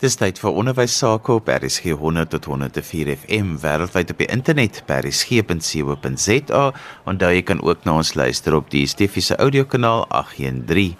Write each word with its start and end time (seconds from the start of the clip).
Dis 0.00 0.14
tyd 0.16 0.38
vir 0.40 0.56
onderwys 0.56 0.94
sake 0.96 1.34
op 1.34 1.50
RSG 1.52 1.92
100 2.00 2.30
tot 2.32 2.46
104 2.48 3.10
FM 3.18 3.50
wêreldwyd 3.60 4.14
op 4.14 4.20
die 4.22 4.28
internet 4.32 4.78
by 4.88 4.96
rsg.co.za 5.02 6.62
daar 7.20 7.34
jy 7.34 7.42
kan 7.44 7.60
ook 7.60 7.84
na 7.84 7.98
ons 8.00 8.14
luister 8.16 8.54
op 8.56 8.70
die 8.72 8.86
Stefiese 8.88 9.36
audiokanaal 9.36 10.06
813. 10.08 10.94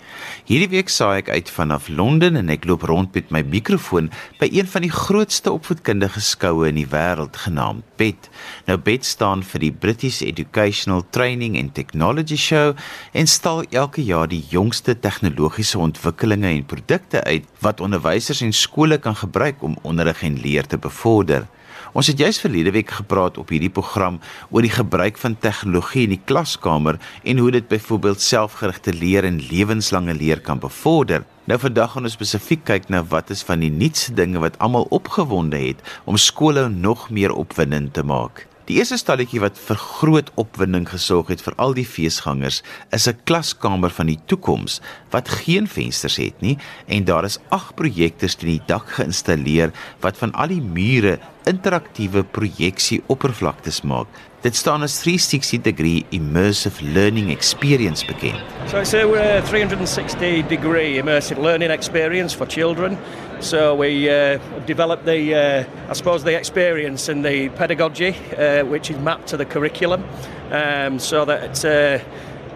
Hierdie 0.51 0.69
week 0.75 0.93
saai 0.93 1.23
ek 1.23 1.31
uit 1.33 1.49
vanaf 1.49 1.89
Londen 1.89 2.37
en 2.37 2.53
ek 2.53 2.67
loop 2.69 2.85
rond 2.91 3.17
met 3.17 3.33
my 3.33 3.41
mikrofoon 3.41 4.11
by 4.37 4.51
een 4.53 4.69
van 4.69 4.85
die 4.85 4.93
grootste 4.93 5.55
opvoedkundige 5.57 6.21
skoue 6.21 6.69
in 6.69 6.77
die 6.83 6.91
wêreld 6.93 7.41
genaamd 7.47 7.89
BET. 7.97 8.29
Nou 8.69 8.77
BET 8.85 9.09
staan 9.09 9.41
vir 9.47 9.65
die 9.65 9.73
British 9.73 10.21
Educational 10.21 11.07
Training 11.09 11.57
and 11.57 11.73
Technology 11.73 12.37
Show 12.37 12.77
en 13.17 13.25
stal 13.29 13.65
elke 13.71 14.05
jaar 14.05 14.29
die 14.29 14.45
jongste 14.53 14.93
tegnologiese 14.93 15.81
ontwikkelinge 15.81 16.53
en 16.53 16.69
produkte 16.69 17.25
uit 17.25 17.49
wat 17.65 17.81
onderwysers 17.81 18.45
en 18.45 18.53
skole 18.53 18.90
skole 18.91 18.99
kan 18.99 19.15
gebruik 19.15 19.63
om 19.63 19.77
onderrig 19.83 20.23
en 20.23 20.41
leer 20.43 20.67
te 20.67 20.77
bevorder. 20.77 21.47
Ons 21.95 22.09
het 22.11 22.19
juis 22.19 22.41
verlede 22.41 22.73
week 22.75 22.91
gepraat 22.91 23.39
op 23.39 23.51
hierdie 23.51 23.71
program 23.71 24.19
oor 24.51 24.67
die 24.67 24.73
gebruik 24.75 25.19
van 25.19 25.37
tegnologie 25.39 26.09
in 26.09 26.17
die 26.17 26.25
klaskamer 26.27 26.99
en 27.23 27.39
hoe 27.39 27.51
dit 27.55 27.69
byvoorbeeld 27.69 28.21
selfgerigte 28.21 28.93
leer 28.93 29.25
en 29.25 29.39
lewenslange 29.39 30.15
leer 30.15 30.41
kan 30.41 30.59
bevorder. 30.59 31.23
Nou 31.47 31.59
vandag 31.59 31.95
gaan 31.95 32.11
ons 32.11 32.19
spesifiek 32.19 32.67
kyk 32.67 32.91
na 32.91 33.05
wat 33.07 33.31
is 33.31 33.47
van 33.47 33.63
die 33.63 33.71
nuutste 33.71 34.15
dinge 34.15 34.43
wat 34.43 34.59
almal 34.59 34.91
opgewonde 34.91 35.59
het 35.59 35.83
om 36.05 36.19
skole 36.19 36.69
nog 36.69 37.11
meer 37.11 37.31
opwindend 37.31 37.95
te 37.95 38.03
maak. 38.03 38.50
Die 38.71 38.77
eerste 38.79 39.01
stalletjie 39.01 39.41
wat 39.43 39.57
vir 39.59 39.79
groot 39.83 40.29
opwinding 40.39 40.85
gesorg 40.87 41.33
het 41.33 41.41
vir 41.43 41.57
al 41.59 41.73
die 41.75 41.83
feesgangers, 41.83 42.61
is 42.95 43.09
'n 43.11 43.19
klaskamer 43.27 43.91
van 43.91 44.07
die 44.07 44.21
toekoms 44.31 44.79
wat 45.11 45.33
geen 45.43 45.67
vensters 45.67 46.17
het 46.23 46.41
nie 46.41 46.57
en 46.87 47.05
daar 47.05 47.25
is 47.25 47.41
8 47.51 47.75
projektors 47.75 48.37
teen 48.37 48.51
die 48.51 48.67
dak 48.67 48.87
geïnstalleer 48.87 49.73
wat 50.01 50.17
van 50.17 50.33
al 50.33 50.55
die 50.55 50.63
mure 50.63 51.19
interaktiewe 51.49 52.25
projeksie 52.25 53.01
oppervlaktes 53.09 53.83
maak. 53.83 54.09
Dit 54.41 54.57
staan 54.57 54.83
as 54.83 54.97
360 55.03 55.61
degree 55.63 56.05
immersive 56.11 56.81
learning 56.95 57.31
experience 57.31 58.07
bekend. 58.07 58.41
So 58.69 58.81
it's 58.81 58.95
a 58.95 59.43
360 59.45 60.43
degree 60.49 60.97
immersive 60.99 61.39
learning 61.39 61.71
experience 61.71 62.33
for 62.33 62.47
children. 62.47 62.97
So 63.41 63.75
we 63.75 64.09
uh, 64.09 64.39
developed 64.67 65.05
the, 65.05 65.35
uh, 65.35 65.91
I 65.91 65.93
suppose, 65.93 66.25
the 66.25 66.37
experience 66.37 67.09
and 67.09 67.25
the 67.25 67.49
pedagogy, 67.51 68.15
uh, 68.37 68.65
which 68.65 68.91
is 68.91 68.99
mapped 68.99 69.29
to 69.29 69.37
the 69.37 69.45
curriculum, 69.45 70.05
um, 70.51 70.99
so 70.99 71.25
that 71.25 71.65
uh, 71.65 72.05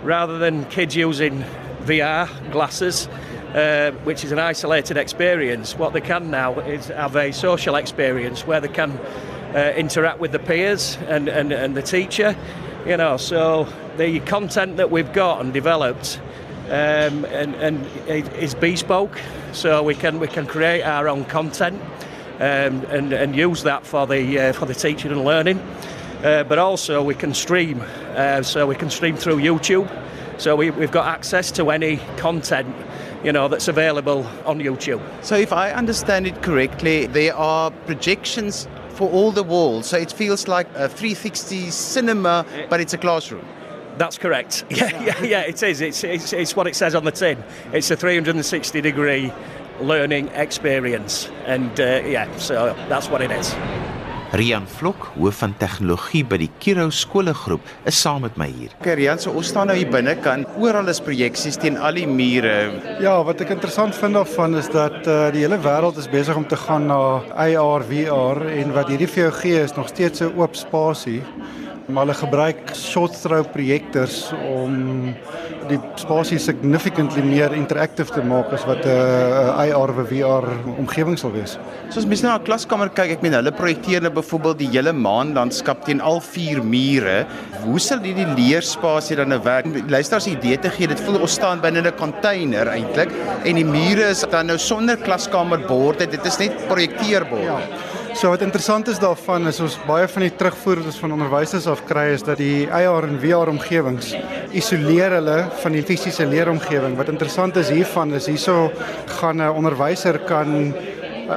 rather 0.03 0.39
than 0.39 0.65
kids 0.67 0.95
using 0.95 1.45
VR 1.85 2.29
glasses, 2.51 3.09
uh, 3.55 3.93
which 4.03 4.25
is 4.25 4.33
an 4.33 4.39
isolated 4.39 4.97
experience, 4.97 5.79
what 5.79 5.93
they 5.93 6.01
can 6.01 6.31
now 6.31 6.59
is 6.61 6.89
have 6.89 7.17
a 7.17 7.33
social 7.33 7.77
experience 7.77 8.47
where 8.47 8.61
they 8.61 8.69
can 8.69 8.91
uh, 9.55 9.73
interact 9.77 10.19
with 10.19 10.33
the 10.33 10.39
peers 10.39 10.99
and, 11.07 11.29
and, 11.29 11.53
and 11.53 11.77
the 11.77 11.83
teacher. 11.83 12.37
You 12.85 12.97
know, 12.97 13.17
so 13.17 13.67
the 13.97 14.21
content 14.21 14.77
that 14.77 14.91
we've 14.91 15.13
got 15.13 15.41
and 15.41 15.53
developed 15.53 16.21
um, 16.67 17.25
and, 17.27 17.55
and 17.55 17.87
is 18.07 18.55
bespoke, 18.55 19.19
so 19.53 19.83
we 19.83 19.95
can 19.95 20.19
we 20.19 20.27
can 20.27 20.47
create 20.47 20.83
our 20.83 21.09
own 21.09 21.25
content 21.25 21.81
um, 22.41 22.85
and 22.91 23.13
and 23.13 23.37
use 23.37 23.63
that 23.63 23.87
for 23.87 24.07
the 24.07 24.39
uh, 24.39 24.53
for 24.53 24.67
the 24.67 24.75
teaching 24.75 25.13
and 25.13 25.25
learning. 25.25 25.59
Uh, 26.25 26.43
but 26.43 26.59
also 26.59 27.03
we 27.03 27.15
can 27.15 27.35
stream, 27.35 27.83
uh, 28.17 28.43
so 28.43 28.67
we 28.67 28.75
can 28.75 28.91
stream 28.91 29.17
through 29.17 29.37
YouTube. 29.37 29.89
So 30.39 30.57
we, 30.57 30.71
we've 30.71 30.91
got 30.91 31.07
access 31.07 31.53
to 31.53 31.71
any 31.71 31.99
content 32.17 32.75
you 33.25 33.33
know 33.33 33.49
that's 33.49 33.69
available 33.69 34.27
on 34.45 34.61
YouTube. 34.61 35.03
So 35.25 35.35
if 35.37 35.53
I 35.53 35.73
understand 35.73 36.27
it 36.27 36.43
correctly, 36.43 37.07
there 37.07 37.35
are 37.35 37.71
projections 37.87 38.69
for 38.91 39.11
all 39.11 39.33
the 39.33 39.43
walls. 39.43 39.87
So 39.87 39.97
it 39.97 40.13
feels 40.13 40.47
like 40.47 40.69
a 40.75 40.89
360 40.89 41.71
cinema, 41.71 42.47
but 42.71 42.81
it's 42.81 42.95
a 42.95 42.99
classroom. 42.99 43.45
That's 43.99 44.19
correct. 44.19 44.65
Yeah, 44.71 45.03
yeah, 45.03 45.23
yeah, 45.23 45.41
it 45.41 45.63
is. 45.63 45.81
It's, 45.81 46.05
it's, 46.05 46.33
it's 46.33 46.57
what 46.57 46.67
it 46.67 46.77
says 46.77 46.95
on 46.95 47.05
the 47.05 47.13
tin. 47.13 47.43
It's 47.73 47.91
a 47.91 47.97
360 47.97 48.81
degree 48.81 49.33
learning 49.81 50.29
experience. 50.29 51.29
And 51.47 51.79
uh, 51.81 52.03
yeah, 52.05 52.35
so 52.37 52.75
that's 52.89 53.09
what 53.09 53.23
it 53.23 53.31
is. 53.31 53.55
Rian 54.35 54.65
Vlok, 54.67 55.13
hoof 55.15 55.37
van 55.45 55.53
tegnologie 55.61 56.25
by 56.27 56.41
die 56.43 56.49
Kiro 56.59 56.89
skoolgroep, 56.91 57.69
is 57.87 58.01
saam 58.03 58.25
met 58.27 58.35
my 58.41 58.49
hier. 58.51 58.73
Okay, 58.81 58.97
Rian, 58.99 59.21
so 59.23 59.31
ons 59.31 59.53
staan 59.53 59.69
nou 59.71 59.77
hier 59.79 59.91
binnekant. 59.93 60.49
Oral 60.59 60.91
is 60.91 60.99
projeksies 61.05 61.59
teen 61.63 61.79
al 61.79 62.01
die 62.01 62.07
mure. 62.11 62.55
Ja, 63.05 63.15
wat 63.27 63.45
ek 63.45 63.53
interessant 63.55 63.95
vind 63.95 64.19
daarvan 64.19 64.59
is 64.59 64.67
dat 64.75 65.07
uh, 65.07 65.29
die 65.35 65.45
hele 65.45 65.61
wêreld 65.63 66.01
is 66.03 66.11
besig 66.11 66.35
om 66.35 66.49
te 66.51 66.59
gaan 66.59 66.89
na 66.91 66.99
AR, 67.47 67.87
VR 67.87 68.43
en 68.51 68.75
wat 68.75 68.91
hierdie 68.91 69.11
vir 69.13 69.29
jou 69.29 69.35
gee 69.39 69.63
is 69.69 69.77
nog 69.79 69.93
steeds 69.93 70.27
'n 70.27 70.35
oop 70.35 70.59
spasie 70.59 71.21
maar 71.87 72.07
hulle 72.07 72.17
gebruik 72.17 72.71
short 72.77 73.17
throw 73.21 73.45
projektors 73.53 74.31
om 74.49 75.13
die 75.69 75.79
spasie 76.01 76.39
significantly 76.41 77.23
meer 77.25 77.55
interactive 77.57 78.13
te 78.13 78.23
maak 78.25 78.53
as 78.53 78.65
wat 78.69 78.85
'n 78.85 78.91
uh, 78.91 79.77
AR 79.77 79.93
of 79.93 80.09
VR 80.09 80.45
omgewing 80.79 81.17
sal 81.19 81.33
wees. 81.33 81.59
So 81.91 82.01
as 82.01 82.07
mens 82.07 82.23
na 82.23 82.37
'n 82.37 82.45
klaskamer 82.45 82.89
kyk, 82.89 83.17
ek 83.17 83.23
meen 83.23 83.33
hulle 83.33 83.53
projekteer 83.53 84.03
nou 84.03 84.13
byvoorbeeld 84.13 84.59
die 84.59 84.71
hele 84.73 84.93
maanlandskap 84.93 85.85
teen 85.85 86.01
al 86.01 86.21
vier 86.21 86.63
mure. 86.63 87.27
Hoe 87.65 87.79
sal 87.79 88.01
hierdie 88.01 88.29
leerspasie 88.37 89.17
dan 89.17 89.29
nou 89.29 89.41
werk? 89.45 89.67
Luister 89.89 90.17
as 90.17 90.27
'n 90.27 90.37
idee 90.37 90.59
te 90.59 90.71
gee, 90.71 90.87
dit 90.87 91.01
voel 91.01 91.21
ons 91.21 91.33
staan 91.33 91.61
binne 91.61 91.81
'n 91.81 91.97
container 91.97 92.67
eintlik 92.69 93.11
en 93.45 93.55
die 93.55 93.65
mure 93.65 94.09
is 94.11 94.25
dan 94.31 94.47
nou 94.47 94.59
sonder 94.59 94.97
klaskamerborde, 94.97 96.07
dit 96.07 96.25
is 96.27 96.39
net 96.39 96.53
projekteerbaar. 96.69 97.43
Ja. 97.43 97.59
So 98.15 98.29
wat 98.31 98.45
interessant 98.47 98.87
is 98.87 99.01
daarvan 99.03 99.49
is 99.51 99.57
ons 99.59 99.75
baie 99.89 100.07
van 100.07 100.23
die 100.23 100.31
terugvoerders 100.39 101.01
van 101.03 101.17
onderwysers 101.17 101.65
af 101.67 101.81
kry 101.89 102.13
is 102.15 102.23
dat 102.23 102.39
die 102.39 102.69
AR 102.71 103.09
en 103.09 103.17
VR 103.19 103.51
omgewings 103.51 104.13
isoleer 104.55 105.17
hulle 105.17 105.35
van 105.65 105.75
die 105.75 105.83
fisiese 105.83 106.23
leeromgewing. 106.31 106.95
Wat 106.95 107.11
interessant 107.11 107.59
is 107.59 107.73
hiervan 107.75 108.15
is 108.15 108.29
hierso 108.31 108.71
gaan 109.19 109.43
'n 109.43 109.51
onderwyser 109.51 110.21
kan 110.31 110.73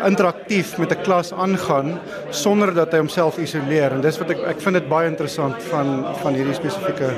interaktief 0.06 0.78
met 0.78 0.94
'n 0.94 1.02
klas 1.02 1.34
aangaan 1.34 2.00
sonder 2.30 2.74
dat 2.74 2.92
hy 2.92 3.00
homself 3.00 3.38
isoleer 3.40 3.92
en 3.92 4.02
dis 4.02 4.20
wat 4.20 4.30
ek 4.30 4.46
ek 4.46 4.62
vind 4.62 4.74
dit 4.74 4.90
baie 4.90 5.10
interessant 5.10 5.64
van 5.72 6.06
van 6.22 6.34
hierdie 6.34 6.54
spesifieke 6.54 7.10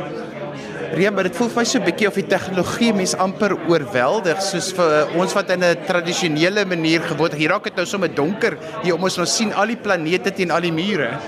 Riem, 0.89 1.13
maar 1.13 1.27
dit 1.27 1.35
voel 1.37 1.51
vir 1.53 1.59
my 1.61 1.65
so 1.69 1.77
'n 1.77 1.85
bietjie 1.85 2.07
of 2.07 2.15
die 2.17 2.25
tegnologie 2.25 2.93
mens 2.93 3.11
amper 3.13 3.53
oorweldig 3.69 4.39
soos 4.41 4.71
vir 4.73 4.89
uh, 4.89 5.19
ons 5.21 5.33
wat 5.37 5.49
in 5.53 5.63
'n 5.63 5.85
tradisionele 5.85 6.65
manier 6.65 7.01
gewoon 7.01 7.31
hier 7.37 7.49
raak 7.49 7.63
dit 7.63 7.75
nou 7.75 7.85
sommer 7.85 8.09
donker 8.09 8.57
hier 8.81 8.95
om 8.95 9.03
ons 9.03 9.17
nou 9.17 9.27
sien 9.27 9.53
al 9.53 9.67
die 9.67 9.77
planete 9.77 10.31
teen 10.33 10.51
al 10.51 10.61
die 10.61 10.71
mure. 10.71 11.19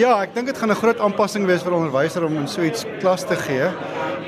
Ja, 0.00 0.14
ek 0.24 0.30
dink 0.32 0.46
dit 0.48 0.56
gaan 0.56 0.70
'n 0.72 0.80
groot 0.80 1.00
aanpassing 1.04 1.44
wees 1.44 1.60
vir 1.62 1.74
onderwysers 1.76 2.24
om 2.24 2.36
in 2.40 2.48
so 2.48 2.62
iets 2.62 2.86
klas 3.00 3.20
te 3.20 3.36
gee. 3.36 3.66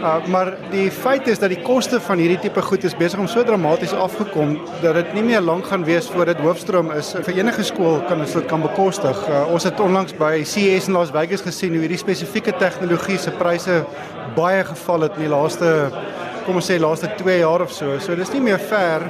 Uh, 0.03 0.27
maar 0.27 0.53
die 0.71 0.91
feit 0.91 1.27
is 1.29 1.39
dat 1.39 1.49
die 1.49 1.63
koste 1.63 2.01
van 2.01 2.19
hierdie 2.19 2.39
tipe 2.39 2.63
goed 2.63 2.85
is 2.85 2.97
besig 2.97 3.19
om 3.19 3.27
so 3.27 3.43
dramaties 3.43 3.93
afgekom 3.93 4.59
dat 4.83 4.95
dit 4.95 5.15
nie 5.15 5.23
meer 5.23 5.41
lank 5.41 5.65
gaan 5.67 5.85
wees 5.85 6.11
voor 6.11 6.27
dit 6.27 6.37
hoofstroom 6.37 6.91
is 6.91 7.15
vir 7.15 7.39
enige 7.39 7.65
skool 7.65 8.03
kan 8.09 8.21
ons 8.21 8.33
dit 8.33 8.47
kan 8.47 8.61
bekostig. 8.61 9.17
Uh, 9.29 9.49
ons 9.53 9.65
het 9.65 9.81
onlangs 9.81 10.13
by 10.13 10.45
CES 10.45 10.89
in 10.89 10.93
Las 10.93 11.11
Vegas 11.11 11.41
gesien 11.41 11.73
hoe 11.73 11.81
hierdie 11.81 12.05
spesifieke 12.05 12.53
tegnologie 12.53 13.19
se 13.19 13.31
pryse 13.31 13.85
baie 14.37 14.65
geval 14.65 15.01
het 15.01 15.17
in 15.17 15.23
die 15.23 15.33
laaste 15.33 15.91
kom 16.45 16.57
ons 16.61 16.69
sê 16.69 16.77
laaste 16.79 17.09
2 17.17 17.39
jaar 17.39 17.63
of 17.63 17.73
so. 17.73 17.99
So 17.99 18.15
dis 18.15 18.33
nie 18.33 18.45
meer 18.45 18.61
ver 18.61 19.01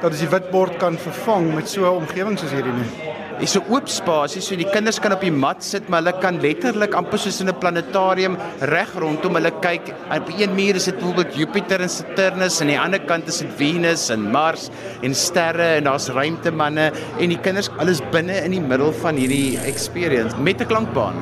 dat 0.00 0.12
ons 0.12 0.20
die 0.20 0.30
witbord 0.30 0.78
kan 0.78 0.96
vervang 0.96 1.54
met 1.54 1.68
so 1.68 1.82
'n 1.82 2.06
omgewing 2.06 2.38
soos 2.38 2.52
hierdie 2.52 2.78
nie. 2.78 3.21
Dis 3.40 3.56
'n 3.56 3.64
oop 3.70 3.88
spasie 3.88 4.40
so 4.42 4.56
die 4.56 4.68
kinders 4.70 4.98
kan 5.00 5.12
op 5.12 5.20
die 5.20 5.30
mat 5.30 5.64
sit, 5.64 5.88
maar 5.88 6.02
hulle 6.02 6.12
kan 6.20 6.40
letterlik 6.40 6.94
amper 6.94 7.18
soos 7.18 7.40
in 7.40 7.48
'n 7.48 7.58
planetarium 7.58 8.36
reg 8.60 8.90
rondom 8.94 9.34
hulle 9.34 9.52
kyk. 9.60 9.94
Op 10.10 10.28
een 10.28 10.54
muur 10.54 10.74
is 10.76 10.84
dit 10.84 10.96
byvoorbeeld 10.96 11.34
Jupiter 11.34 11.80
en 11.80 11.88
Saturnus 11.88 12.60
en 12.60 12.66
aan 12.66 12.72
die 12.72 12.80
ander 12.80 13.00
kant 13.00 13.28
is 13.28 13.38
dit 13.38 13.48
Venus 13.56 14.10
en 14.10 14.30
Mars 14.30 14.70
en 15.02 15.14
sterre 15.14 15.76
en 15.76 15.84
daar's 15.84 16.08
ruimtemanne 16.08 16.92
en 17.18 17.28
die 17.28 17.38
kinders 17.38 17.70
alles 17.78 18.00
binne 18.10 18.44
in 18.44 18.50
die 18.50 18.60
middel 18.60 18.92
van 18.92 19.16
hierdie 19.16 19.58
experience 19.58 20.36
met 20.38 20.60
'n 20.60 20.66
klankbaan. 20.66 21.14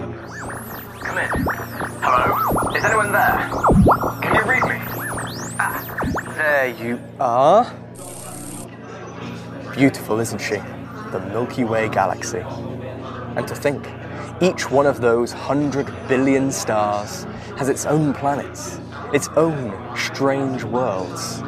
Come 1.00 1.20
in. 1.20 1.46
Hello. 2.00 2.74
Is 2.74 2.84
anyone 2.84 3.12
there? 3.12 3.38
Can 4.20 4.34
you 4.34 4.44
read 4.46 4.64
me? 4.64 4.78
Ah, 5.58 5.80
there 6.36 6.74
you 6.82 6.98
are. 7.18 7.66
Beautiful, 9.74 10.20
isn't 10.20 10.40
she? 10.40 10.60
The 11.10 11.20
Milky 11.20 11.64
Way 11.64 11.88
galaxy. 11.88 12.42
And 13.36 13.46
to 13.48 13.54
think, 13.54 13.86
each 14.40 14.70
one 14.70 14.86
of 14.86 15.00
those 15.00 15.32
hundred 15.32 15.86
billion 16.08 16.50
stars 16.50 17.24
has 17.56 17.68
its 17.68 17.84
own 17.86 18.14
planets, 18.14 18.80
its 19.12 19.28
own 19.36 19.96
strange 19.96 20.64
worlds. 20.64 21.40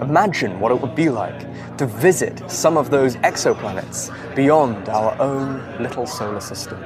Imagine 0.00 0.60
what 0.60 0.72
it 0.72 0.80
would 0.80 0.94
be 0.94 1.08
like 1.08 1.40
to 1.78 1.86
visit 1.86 2.50
some 2.50 2.76
of 2.76 2.90
those 2.90 3.16
exoplanets 3.16 4.10
beyond 4.34 4.88
our 4.88 5.20
own 5.20 5.82
little 5.82 6.06
solar 6.06 6.40
system. 6.40 6.80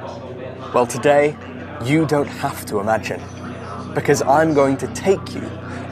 Well, 0.73 0.87
today, 0.87 1.37
you 1.83 2.05
don't 2.05 2.27
have 2.27 2.65
to 2.67 2.79
imagine 2.79 3.21
because 3.93 4.21
I'm 4.21 4.53
going 4.53 4.77
to 4.77 4.87
take 4.87 5.33
you 5.33 5.41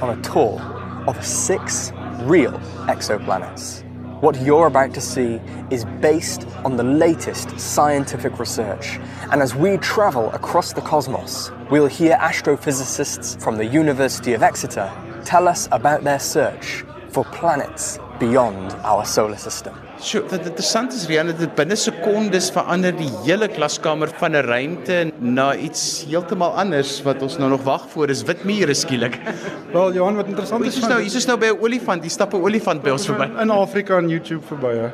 on 0.01 0.17
a 0.17 0.21
tour 0.21 0.59
of 1.07 1.25
six 1.25 1.91
real 2.21 2.53
exoplanets. 2.87 3.83
What 4.21 4.41
you're 4.41 4.67
about 4.67 4.93
to 4.95 5.01
see 5.01 5.39
is 5.69 5.85
based 6.01 6.45
on 6.65 6.75
the 6.75 6.83
latest 6.83 7.57
scientific 7.57 8.37
research. 8.37 8.99
And 9.31 9.41
as 9.41 9.55
we 9.55 9.77
travel 9.77 10.29
across 10.31 10.73
the 10.73 10.81
cosmos, 10.81 11.51
we'll 11.71 11.87
hear 11.87 12.17
astrophysicists 12.17 13.41
from 13.41 13.55
the 13.55 13.65
University 13.65 14.33
of 14.33 14.43
Exeter 14.43 14.91
tell 15.23 15.47
us 15.47 15.69
about 15.71 16.03
their 16.03 16.19
search 16.19 16.83
for 17.11 17.23
planets 17.23 17.97
beyond 18.19 18.75
our 18.83 19.05
solar 19.05 19.37
system. 19.37 19.73
So, 19.99 20.21
wat 20.31 20.45
interessant 20.47 20.93
is, 20.95 21.05
Rian, 21.09 21.27
dit 21.35 21.55
binne 21.57 21.75
sekondes 21.79 22.49
verander 22.55 22.93
die 22.95 23.09
hele 23.25 23.49
klaskamer 23.51 24.11
van 24.19 24.35
'n 24.35 24.45
ruimte 24.45 25.11
na 25.19 25.55
iets 25.55 26.05
heeltemal 26.07 26.55
anders 26.55 27.01
wat 27.03 27.21
ons 27.21 27.37
nou 27.37 27.49
nog 27.49 27.63
wag 27.63 27.89
voor 27.89 28.09
is 28.09 28.23
wit 28.23 28.43
mure 28.43 28.73
skielik. 28.73 29.19
Wel 29.75 29.93
Johan, 29.93 30.15
wat 30.15 30.27
interessant 30.27 30.65
is 30.65 30.77
is 30.77 30.87
nou, 30.87 31.01
hier 31.01 31.15
is 31.15 31.27
nou 31.27 31.37
by 31.37 31.51
'n 31.51 31.59
olifant, 31.59 32.01
hier 32.01 32.11
stap 32.11 32.33
'n 32.33 32.41
olifant 32.41 32.81
by 32.81 32.89
ons 32.89 33.05
verby. 33.05 33.27
in 33.41 33.49
Afrika 33.49 33.97
en 33.97 34.09
YouTube 34.09 34.45
verby. 34.47 34.91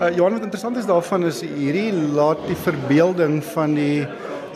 Uh, 0.00 0.16
Johan, 0.16 0.32
wat 0.32 0.42
interessant 0.42 0.76
is 0.76 0.86
daarvan 0.86 1.24
is 1.24 1.40
hierdie 1.40 1.92
laat 1.92 2.38
die 2.46 2.56
verbeelding 2.56 3.44
van 3.54 3.74
die 3.74 4.06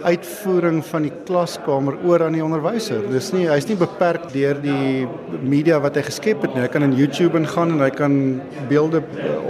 uitvoering 0.02 0.82
van 0.86 1.06
die 1.06 1.12
klaskamer 1.26 1.96
oor 2.06 2.24
aan 2.26 2.36
die 2.36 2.44
onderwyser. 2.44 3.02
Dis 3.12 3.32
nie 3.34 3.46
hy's 3.50 3.68
nie 3.68 3.76
beperk 3.80 4.28
deur 4.32 4.60
die 4.62 5.06
media 5.40 5.80
wat 5.82 5.96
hy 5.98 6.04
geskep 6.06 6.42
het 6.46 6.54
nie. 6.54 6.64
Hy 6.64 6.70
kan 6.72 6.86
in 6.86 6.96
YouTube 6.98 7.38
ingaan 7.38 7.76
en 7.76 7.84
hy 7.84 7.90
kan 7.94 8.16
beelde 8.70 9.02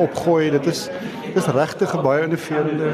opgooi. 0.03 0.51
Dit 0.59 0.67
is 0.73 0.89
dis 1.35 1.47
regtig 1.47 1.95
'n 1.95 2.03
baie 2.03 2.25
innoverende 2.25 2.93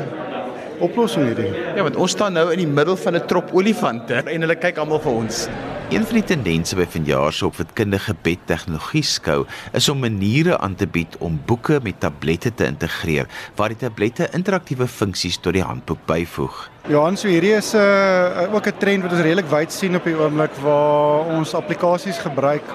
oplossing 0.80 1.26
hierdie. 1.26 1.52
Ja, 1.76 1.82
want 1.82 1.96
ons 1.96 2.10
staan 2.10 2.32
nou 2.32 2.52
in 2.52 2.58
die 2.58 2.70
middel 2.70 2.96
van 2.96 3.16
'n 3.16 3.26
trop 3.26 3.50
olifante 3.52 4.14
en 4.14 4.40
hulle 4.40 4.56
kyk 4.56 4.78
almal 4.78 5.00
vir 5.00 5.12
ons. 5.12 5.48
Een 5.88 6.04
van 6.04 6.18
die 6.18 6.24
tendense 6.28 6.76
by 6.76 6.84
vanjaar 6.92 7.32
se 7.32 7.46
opvoedkundige 7.46 8.12
bedtegnologie 8.20 9.00
skou 9.08 9.38
is 9.72 9.86
om 9.88 10.02
maniere 10.04 10.58
aan 10.60 10.74
te 10.76 10.84
bied 10.84 11.16
om 11.24 11.38
boeke 11.48 11.78
met 11.82 11.96
tablette 12.02 12.52
te 12.54 12.66
integreer 12.68 13.24
waar 13.56 13.72
die 13.72 13.80
tablette 13.80 14.28
interaktiewe 14.36 14.84
funksies 14.84 15.40
tot 15.40 15.56
die 15.56 15.64
handboek 15.64 16.04
byvoeg. 16.04 16.58
Ja, 16.92 17.06
en 17.08 17.16
so 17.16 17.32
hierdie 17.32 17.56
is 17.56 17.72
'n 17.72 17.80
uh, 17.80 18.54
ook 18.54 18.68
'n 18.68 18.78
trend 18.78 19.02
wat 19.02 19.12
ons 19.12 19.24
redelik 19.24 19.48
wyd 19.48 19.72
sien 19.72 19.96
op 19.96 20.04
die 20.04 20.16
oomblik 20.16 20.52
waar 20.60 21.24
ons 21.38 21.54
applikasies 21.54 22.18
gebruik 22.18 22.68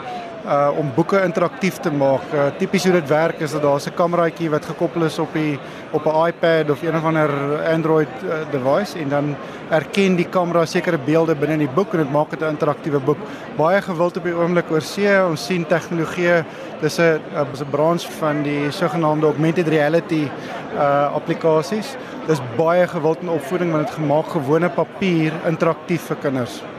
uh 0.45 0.78
om 0.78 0.92
boeke 0.95 1.22
interaktief 1.24 1.78
te 1.80 1.92
maak. 1.92 2.25
Uh, 2.34 2.50
Tipies 2.57 2.84
hoe 2.84 2.94
dit 2.94 3.07
werk 3.07 3.40
is 3.40 3.51
dat 3.51 3.62
daar's 3.62 3.88
'n 3.88 3.95
kameraitjie 3.95 4.50
wat 4.50 4.66
gekoppel 4.66 5.04
is 5.04 5.19
op 5.19 5.34
die 5.34 5.60
op 5.92 6.06
'n 6.06 6.28
iPad 6.28 6.69
of 6.69 6.81
een 6.81 6.95
of 6.95 7.04
ander 7.04 7.30
Android 7.74 8.10
uh, 8.24 8.34
device 8.51 9.00
en 9.00 9.10
dan 9.10 9.36
erken 9.69 10.16
die 10.16 10.28
kamera 10.30 10.66
sekere 10.66 10.98
beelde 10.98 11.36
binne 11.36 11.54
in 11.54 11.66
die 11.68 11.75
boek 11.75 11.94
en 11.94 12.00
dit 12.00 12.12
maak 12.12 12.30
dit 12.30 12.42
'n 12.42 12.50
interaktiewe 12.50 13.00
boek. 13.00 13.18
Baie 13.56 13.81
gewild 13.81 14.18
op 14.18 14.24
die 14.24 14.36
oomblik 14.36 14.72
oor 14.72 14.81
see. 14.81 15.25
Ons 15.25 15.45
sien 15.45 15.66
tegnologie 15.66 16.44
dis 16.81 17.00
'n 17.00 17.22
'n 17.36 17.69
branche 17.69 18.12
van 18.12 18.44
die 18.44 18.72
sogenaamde 18.72 19.25
augmented 19.25 19.68
reality 19.68 20.30
uh 20.75 21.13
applikasies. 21.13 21.96
Dis 22.28 22.42
baie 22.57 22.88
gewild 22.88 23.22
in 23.22 23.30
opvoeding 23.30 23.72
want 23.72 23.88
dit 23.88 23.96
gemaak 23.96 24.28
gewone 24.28 24.69
papier 24.69 25.31
interaktief 25.46 26.01
vir 26.01 26.16
kinders. 26.16 26.73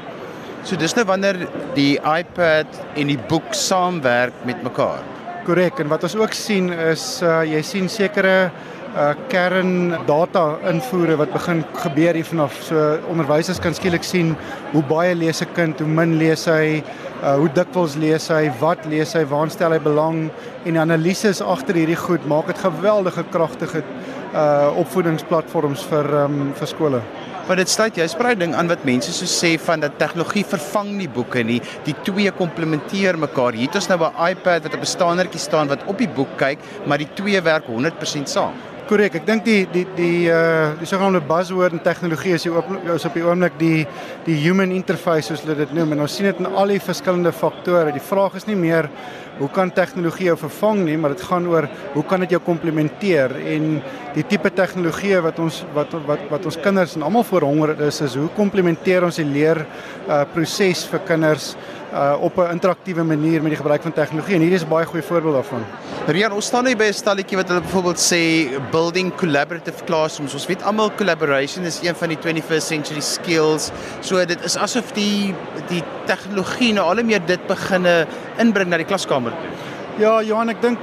So 0.65 0.79
dis 0.81 0.95
nou 0.97 1.03
wanneer 1.05 1.43
die 1.77 1.99
iPad 2.01 2.79
en 2.97 3.11
die 3.11 3.19
boek 3.29 3.51
saamwerk 3.53 4.47
met 4.49 4.63
mekaar. 4.65 5.03
Korrek 5.45 5.83
en 5.83 5.91
wat 5.91 6.07
ons 6.09 6.15
ook 6.17 6.33
sien 6.33 6.71
is 6.73 7.03
uh 7.21 7.43
jy 7.45 7.61
sien 7.61 7.91
sekere 7.93 8.49
uh 8.95 9.11
kern 9.29 9.93
data 10.09 10.45
invoere 10.71 11.19
wat 11.21 11.35
begin 11.35 11.61
gebeur 11.83 12.17
hier 12.17 12.25
vanaf. 12.31 12.57
So 12.65 12.81
onderwysers 13.13 13.61
kan 13.61 13.77
skielik 13.77 14.09
sien 14.09 14.33
hoe 14.73 14.81
baie 14.89 15.13
lees 15.13 15.43
'n 15.45 15.53
kind, 15.53 15.85
hoe 15.85 15.89
min 16.01 16.17
lees 16.17 16.47
hy, 16.49 16.81
uh 17.21 17.37
hoe 17.37 17.53
dikwels 17.53 17.99
lees 18.01 18.31
hy, 18.33 18.49
wat 18.61 18.89
lees 18.89 19.13
hy, 19.13 19.27
waar 19.29 19.51
stel 19.51 19.77
hy 19.77 19.83
belang 19.85 20.31
en 20.65 20.81
analises 20.81 21.43
agter 21.43 21.77
hierdie 21.77 22.01
goed 22.07 22.25
maak 22.25 22.47
dit 22.47 22.65
geweldige 22.65 23.25
kragtige 23.37 23.85
uh 24.33 24.73
opvoedingsplatforms 24.81 25.85
vir 25.93 26.25
um 26.25 26.55
vir 26.57 26.67
skole. 26.67 27.03
Want 27.45 27.61
dit 27.61 27.69
sluit 27.69 27.99
jy 28.01 28.07
sprei 28.09 28.31
ding 28.41 28.55
aan 28.57 28.71
wat 28.73 28.87
mense 28.89 29.13
so 29.13 29.29
sê 29.29 29.51
van 29.61 29.83
dat 29.83 29.99
tegnologie 30.01 30.47
vervang 30.49 30.95
nie 30.97 31.09
boeke 31.13 31.43
nie. 31.45 31.59
Die 31.85 31.93
twee 32.07 32.33
komplementeer 32.33 33.19
mekaar. 33.21 33.53
Hier 33.53 33.69
het 33.69 33.77
ons 33.77 33.89
nou 33.89 33.99
'n 34.01 34.31
iPad 34.31 34.63
wat 34.65 34.75
op 34.75 34.81
'n 34.81 34.95
staanertjie 34.97 35.41
staan 35.41 35.69
wat 35.69 35.85
op 35.87 35.99
die 35.99 36.09
boek 36.09 36.39
kyk, 36.39 36.59
maar 36.87 36.99
die 36.99 37.13
twee 37.15 37.41
werk 37.41 37.67
100% 37.67 38.29
saam. 38.29 38.55
Korrek. 38.89 39.15
Ek 39.15 39.27
dink 39.27 39.45
die 39.45 39.67
die 39.73 39.87
die 39.97 40.29
uh 40.29 40.73
die 40.79 40.87
sogenaamde 40.87 41.21
buzzword 41.21 41.73
in 41.73 41.81
tegnologie 41.81 42.35
is 42.35 42.43
die 42.43 42.53
op 42.53 42.67
is 42.95 43.05
op 43.05 43.15
die 43.15 43.25
oomblik 43.25 43.59
die 43.59 43.87
die 44.27 44.37
human 44.37 44.73
interface 44.73 45.29
soos 45.29 45.41
hulle 45.41 45.57
dit 45.57 45.73
noem 45.73 45.93
en 45.93 46.01
ons 46.01 46.17
sien 46.17 46.27
dit 46.27 46.39
in 46.39 46.47
al 46.47 46.67
die 46.67 46.81
verskillende 46.81 47.33
faktore. 47.33 47.93
Die 47.93 48.01
vraag 48.01 48.35
is 48.35 48.47
nie 48.47 48.57
meer 48.57 48.91
hoe 49.39 49.49
kan 49.51 49.73
tegnologie 49.75 50.27
jou 50.31 50.37
vervang 50.39 50.85
nie, 50.85 50.97
maar 50.97 51.15
dit 51.15 51.23
gaan 51.23 51.47
oor 51.51 51.69
hoe 51.95 52.05
kan 52.05 52.21
dit 52.21 52.31
jou 52.37 52.41
komplementeer 52.45 53.35
en 53.55 53.83
die 54.15 54.25
tipe 54.31 54.51
tegnologie 54.55 55.17
wat 55.25 55.39
ons 55.43 55.63
wat 55.75 55.95
wat 56.07 56.27
wat 56.31 56.45
ons 56.47 56.59
kinders 56.63 56.95
en 56.95 57.03
almal 57.07 57.27
voor 57.27 57.47
honger 57.49 57.75
is 57.89 58.01
is 58.05 58.15
hoe 58.19 58.29
komplementeer 58.37 59.07
ons 59.07 59.19
die 59.19 59.27
leer 59.27 59.65
uh 60.07 60.23
proses 60.35 60.85
vir 60.91 61.03
kinders 61.09 61.55
uh 61.95 62.15
op 62.21 62.39
'n 62.39 62.51
interaktiewe 62.51 63.03
manier 63.03 63.43
met 63.43 63.51
die 63.51 63.63
gebruik 63.63 63.83
van 63.83 63.93
tegnologie 63.93 64.35
en 64.35 64.41
hier 64.41 64.53
is 64.53 64.65
'n 64.65 64.69
baie 64.69 64.87
goeie 64.87 65.03
voorbeeld 65.03 65.35
daarvan. 65.35 65.65
Rian, 66.07 66.33
ons 66.33 66.47
staan 66.47 66.67
hier 66.67 66.77
by 66.77 66.85
'n 66.85 66.93
stalletjie 66.93 67.37
wat 67.37 67.49
hulle 67.49 67.61
byvoorbeeld 67.61 67.99
sê 67.99 68.23
building 68.71 69.15
collaborative 69.17 69.85
classrooms. 69.85 70.35
Ons 70.35 70.47
weet 70.47 70.63
almal 70.63 70.91
collaboration 70.95 71.65
is 71.65 71.81
een 71.83 71.95
van 71.95 72.09
die 72.09 72.19
21st 72.19 72.67
century 72.67 73.01
skills. 73.01 73.71
So 74.01 74.25
dit 74.25 74.45
is 74.45 74.57
asof 74.57 74.93
die 74.93 75.35
die 75.69 75.83
tegnologie 76.07 76.73
nou 76.73 76.87
al 76.87 77.05
meer 77.05 77.21
dit 77.27 77.47
beginne 77.47 78.07
inbring 78.39 78.69
na 78.69 78.77
die 78.77 78.87
klaskamer 78.87 79.24
toe. 79.31 79.53
Ja, 79.99 80.23
Johan, 80.23 80.49
ek 80.49 80.61
dink 80.63 80.79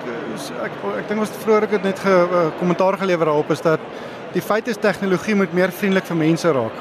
ek 0.63 0.71
ek 0.97 1.07
dink 1.09 1.19
ons 1.19 1.29
het 1.29 1.41
vroeër 1.43 1.67
het 1.71 1.83
net 1.83 1.99
ge, 1.99 2.13
kommentaar 2.59 2.97
gelewer 2.97 3.25
daarop 3.25 3.51
is 3.51 3.61
dat 3.61 3.79
die 4.33 4.41
feit 4.41 4.67
is 4.67 4.77
tegnologie 4.79 5.35
moet 5.35 5.53
meer 5.53 5.71
vriendelik 5.71 6.05
vir 6.07 6.17
mense 6.17 6.51
raak. 6.51 6.77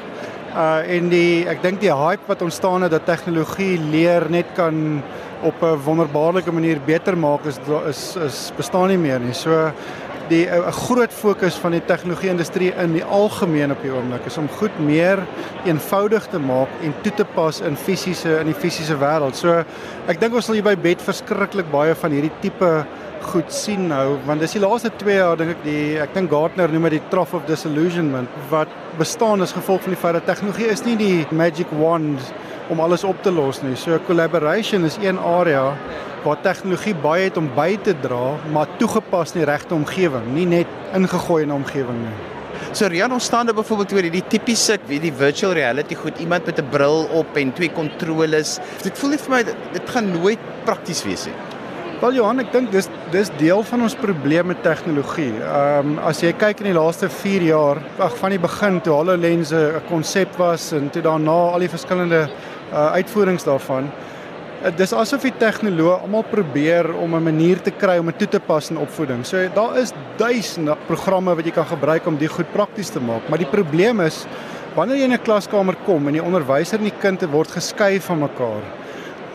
Uh 0.51 0.95
en 0.97 1.09
die 1.09 1.47
ek 1.47 1.61
dink 1.63 1.81
die 1.81 1.91
hype 1.91 2.27
wat 2.27 2.41
ontstaan 2.41 2.81
het 2.81 2.91
dat 2.91 3.05
tegnologie 3.05 3.77
leer 3.91 4.29
net 4.29 4.47
kan 4.55 5.03
op 5.43 5.61
'n 5.61 5.81
wonderbaarlike 5.85 6.51
manier 6.51 6.79
beter 6.85 7.17
maak 7.17 7.45
is 7.45 7.59
is 7.87 8.15
is 8.15 8.51
bestaan 8.57 8.87
nie 8.87 8.97
meer 8.97 9.19
nie. 9.19 9.33
So 9.33 9.71
die 10.31 10.45
'n 10.47 10.71
groot 10.71 11.13
fokus 11.13 11.55
van 11.55 11.71
die 11.71 11.85
tegnologie-industrie 11.85 12.71
in 12.83 12.93
die 12.93 13.03
algemeen 13.03 13.71
op 13.71 13.81
die 13.81 13.91
oomblik 13.91 14.25
is 14.25 14.37
om 14.37 14.47
goed 14.59 14.79
meer 14.79 15.19
eenvoudig 15.65 16.27
te 16.31 16.39
maak 16.39 16.69
en 16.83 16.93
toe 17.03 17.13
te 17.13 17.25
pas 17.25 17.61
in 17.61 17.75
fisiese 17.75 18.39
in 18.39 18.45
die 18.45 18.59
fisiese 18.63 18.97
wêreld. 18.97 19.35
So 19.35 19.63
ek 20.07 20.19
dink 20.19 20.33
ons 20.33 20.45
sal 20.45 20.55
hier 20.55 20.63
by 20.63 20.75
bed 20.75 21.01
verskriklik 21.01 21.71
baie 21.71 21.95
van 21.95 22.11
hierdie 22.11 22.33
tipe 22.41 22.85
goed 23.21 23.51
sien 23.53 23.87
nou 23.87 24.17
want 24.25 24.41
dis 24.41 24.55
die 24.57 24.61
laaste 24.61 24.89
2 24.97 25.15
jaar 25.15 25.37
dink 25.37 25.51
ek 25.51 25.63
die 25.63 25.99
ek 26.01 26.13
dink 26.13 26.31
Gartner 26.31 26.71
noem 26.71 26.89
dit 26.89 26.97
die 26.99 27.09
trough 27.09 27.35
of 27.37 27.45
disillusionment 27.45 28.29
wat 28.49 28.69
bestaan 28.97 29.41
as 29.41 29.53
gevolg 29.53 29.83
van 29.85 29.93
die 29.93 30.01
feit 30.01 30.17
dat 30.17 30.25
tegnologie 30.25 30.71
is 30.73 30.83
nie 30.85 30.95
die 30.95 31.27
magic 31.31 31.69
wand 31.81 32.33
om 32.71 32.79
alles 32.79 33.03
op 33.03 33.19
te 33.23 33.31
los 33.31 33.59
nie. 33.61 33.75
So 33.75 33.99
collaboration 34.07 34.85
is 34.87 34.97
een 35.01 35.19
area 35.19 35.75
waar 36.23 36.41
tegnologie 36.41 36.93
baie 36.95 37.27
het 37.27 37.37
om 37.37 37.49
by 37.55 37.75
te 37.83 37.95
dra, 37.99 38.35
maar 38.53 38.69
toegepas 38.79 39.33
in 39.35 39.41
die 39.41 39.49
regte 39.49 39.75
omgewing, 39.75 40.27
nie 40.35 40.45
net 40.45 40.67
ingegooi 40.95 41.43
in 41.43 41.49
'n 41.49 41.59
omgewing 41.61 41.99
nie. 42.05 42.17
So 42.71 42.87
Rian, 42.87 43.11
ons 43.11 43.25
staan 43.25 43.45
daar 43.45 43.55
byvoorbeeld 43.55 43.93
oor 43.93 44.05
hierdie 44.07 44.27
tipiese, 44.27 44.77
weet 44.87 45.01
die 45.01 45.13
virtual 45.13 45.53
reality 45.53 45.95
goed, 45.95 46.19
iemand 46.19 46.45
met 46.45 46.59
'n 46.59 46.69
bril 46.69 47.07
op 47.11 47.35
en 47.35 47.53
twee 47.53 47.71
kontroles. 47.71 48.59
Dit 48.83 48.97
voel 48.97 49.09
net 49.09 49.21
vir 49.21 49.31
my 49.35 49.43
dit, 49.43 49.55
dit 49.73 49.89
gaan 49.89 50.11
nooit 50.11 50.39
prakties 50.63 51.03
wees 51.03 51.25
nie. 51.25 51.35
Wel 52.01 52.13
Johan, 52.13 52.39
ek 52.39 52.47
dink 52.49 52.71
dis 52.71 52.87
dis 53.11 53.29
deel 53.37 53.59
van 53.61 53.81
ons 53.85 53.95
probleem 53.95 54.47
met 54.49 54.63
tegnologie. 54.63 55.33
Ehm 55.37 55.91
um, 55.91 55.99
as 55.99 56.21
jy 56.23 56.31
kyk 56.33 56.63
in 56.63 56.71
die 56.71 56.73
laaste 56.73 57.09
4 57.09 57.43
jaar, 57.45 57.77
ag 57.99 58.15
van 58.17 58.33
die 58.33 58.39
begin 58.39 58.79
toe 58.81 58.93
HoloLens 58.93 59.51
'n 59.51 59.81
konsep 59.89 60.37
was 60.37 60.71
en 60.71 60.89
toe 60.89 61.01
daarna 61.01 61.53
al 61.53 61.59
die 61.59 61.69
verskillende 61.69 62.29
uh, 62.71 62.91
uitvoerings 62.97 63.43
daarvan, 63.43 63.89
uh, 64.63 64.71
dis 64.77 64.93
asof 64.93 65.21
die 65.21 65.33
tegnoloë 65.37 66.01
almal 66.01 66.23
probeer 66.23 66.93
om 66.95 67.15
'n 67.15 67.23
manier 67.23 67.61
te 67.61 67.71
kry 67.71 67.97
om 67.97 68.05
dit 68.05 68.17
toe 68.17 68.27
te 68.27 68.39
pas 68.39 68.71
in 68.71 68.77
opvoeding. 68.77 69.25
So 69.25 69.49
daar 69.53 69.77
is 69.77 69.93
duisende 70.17 70.77
programme 70.87 71.35
wat 71.35 71.45
jy 71.45 71.51
kan 71.51 71.65
gebruik 71.65 72.07
om 72.07 72.17
dit 72.17 72.29
goed 72.29 72.51
prakties 72.51 72.89
te 72.89 72.99
maak, 72.99 73.29
maar 73.29 73.39
die 73.39 73.51
probleem 73.51 73.99
is 73.99 74.25
wanneer 74.75 74.97
jy 74.97 75.03
in 75.03 75.13
'n 75.13 75.23
klaskamer 75.23 75.75
kom 75.85 76.07
en 76.07 76.13
die 76.13 76.23
onderwyser 76.23 76.77
en 76.77 76.85
die 76.85 76.99
kind 76.99 77.21
word 77.31 77.51
geskei 77.51 77.99
van 77.99 78.19
mekaar 78.19 78.63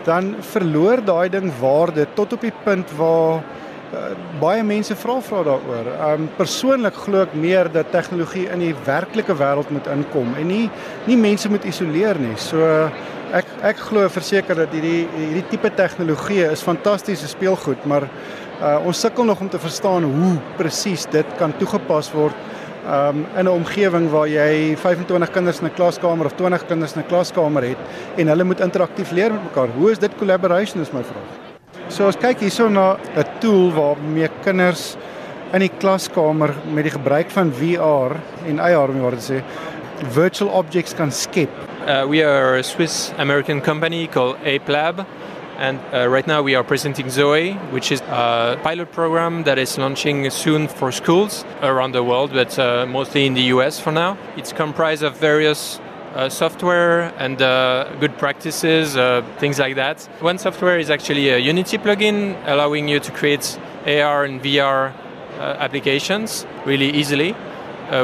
dan 0.07 0.37
verloor 0.53 1.03
daai 1.03 1.29
ding 1.29 1.51
waarde 1.61 2.07
tot 2.15 2.33
op 2.37 2.45
die 2.47 2.55
punt 2.65 2.91
waar 2.99 3.43
baie 4.41 4.63
mense 4.67 4.95
vra 4.99 5.21
vra 5.23 5.43
daaroor. 5.47 5.91
Um 6.09 6.29
persoonlik 6.37 6.97
glo 7.07 7.23
ek 7.23 7.35
meer 7.39 7.71
dat 7.73 7.93
tegnologie 7.95 8.47
in 8.53 8.65
die 8.65 8.75
werklike 8.87 9.37
wêreld 9.39 9.71
moet 9.71 9.87
inkom 9.93 10.35
en 10.39 10.49
nie 10.51 10.67
nie 11.07 11.17
mense 11.17 11.49
moet 11.49 11.65
isoleer 11.65 12.19
nie. 12.19 12.35
So 12.37 12.91
ek 13.37 13.47
ek 13.63 13.85
glo 13.89 14.09
verseker 14.09 14.59
dat 14.65 14.75
hierdie 14.75 15.07
hierdie 15.15 15.47
tipe 15.53 15.71
tegnologie 15.79 16.45
is 16.51 16.65
fantastiese 16.67 17.31
speelgoed, 17.31 17.87
maar 17.87 18.09
uh, 18.61 18.79
ons 18.87 19.01
sukkel 19.01 19.25
nog 19.25 19.41
om 19.41 19.51
te 19.51 19.63
verstaan 19.63 20.05
hoe 20.05 20.35
presies 20.59 21.07
dit 21.11 21.39
kan 21.39 21.55
toegepas 21.61 22.13
word 22.15 22.37
um 22.87 23.25
in 23.35 23.47
'n 23.47 23.49
omgewing 23.49 24.11
waar 24.11 24.29
jy 24.29 24.77
25 24.77 25.31
kinders 25.31 25.61
in 25.61 25.67
'n 25.67 25.75
klaskamer 25.75 26.27
of 26.27 26.35
20 26.35 26.67
kinders 26.67 26.95
in 26.95 27.03
'n 27.03 27.07
klaskamer 27.07 27.63
het 27.63 27.79
en 28.17 28.29
hulle 28.29 28.45
moet 28.45 28.61
interaktief 28.61 29.11
leer 29.11 29.33
met 29.33 29.43
mekaar. 29.43 29.69
Hoe 29.79 29.91
is 29.91 29.99
dit 29.99 30.11
collaboration 30.19 30.81
is 30.83 30.93
my 30.93 31.03
vraag. 31.03 31.46
So 31.89 32.09
as 32.09 32.17
kyk 32.17 32.43
hierso 32.43 32.69
na 32.69 32.97
'n 33.17 33.25
tool 33.41 33.71
waarmee 33.73 34.29
kinders 34.45 34.97
in 35.53 35.61
die 35.61 35.71
klaskamer 35.71 36.55
met 36.75 36.85
die 36.85 36.91
gebruik 36.91 37.31
van 37.31 37.53
VR 37.53 38.17
en 38.47 38.59
AR 38.59 38.91
om 38.91 39.11
te 39.11 39.23
sê 39.23 39.43
virtual 40.13 40.51
objects 40.51 40.95
kan 40.95 41.13
skep. 41.13 41.51
Uh, 41.87 42.05
we 42.09 42.23
are 42.23 42.59
a 42.59 42.63
Swiss 42.63 43.13
American 43.19 43.61
company 43.61 44.07
called 44.09 44.37
Ape 44.45 44.69
Lab. 44.69 45.07
And 45.59 45.81
uh, 45.95 46.07
right 46.09 46.27
now 46.27 46.43
we 46.43 46.55
are 46.55 46.65
presenting 46.65 47.09
Zoe, 47.09 47.55
which 47.73 47.91
is 47.91 48.03
a 48.03 48.59
pilot 48.63 48.93
program 48.93 49.45
that 49.45 49.57
is 49.57 49.79
launching 49.79 50.29
soon 50.29 50.69
for 50.69 50.93
schools 50.93 51.47
around 51.63 51.93
the 51.93 52.03
world, 52.03 52.33
but 52.33 52.59
uh, 52.59 52.85
mostly 52.87 53.25
in 53.25 53.33
the 53.33 53.49
US 53.55 53.81
for 53.81 53.91
now. 53.91 54.19
It's 54.37 54.53
comprised 54.53 55.03
of 55.03 55.17
various 55.17 55.81
software 56.29 57.13
and 57.19 57.41
uh, 57.43 57.89
good 58.01 58.17
practices, 58.19 58.97
uh, 58.97 59.23
things 59.39 59.59
like 59.59 59.77
that. 59.77 60.09
One 60.21 60.39
software 60.39 60.79
is 60.79 60.91
actually 60.91 61.29
a 61.31 61.39
Unity 61.39 61.79
plugin, 61.79 62.37
allowing 62.47 62.89
you 62.89 63.01
to 63.01 63.13
create 63.13 63.59
AR 63.87 64.25
and 64.25 64.43
VR 64.43 64.93
uh, 64.93 65.43
applications 65.59 66.47
really 66.65 66.91
easily 66.91 67.35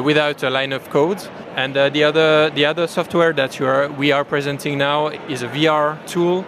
without 0.04 0.42
a 0.44 0.50
line 0.50 0.72
of 0.72 0.88
code. 0.90 1.20
And 1.56 1.74
the 1.74 2.04
other 2.04 2.50
the 2.50 2.66
other 2.66 2.86
software 2.86 3.32
that 3.32 3.60
are, 3.60 3.88
we 3.88 4.12
are 4.12 4.24
presenting 4.24 4.78
now 4.78 5.08
is 5.28 5.42
a 5.42 5.48
VR 5.48 5.98
tool 6.06 6.44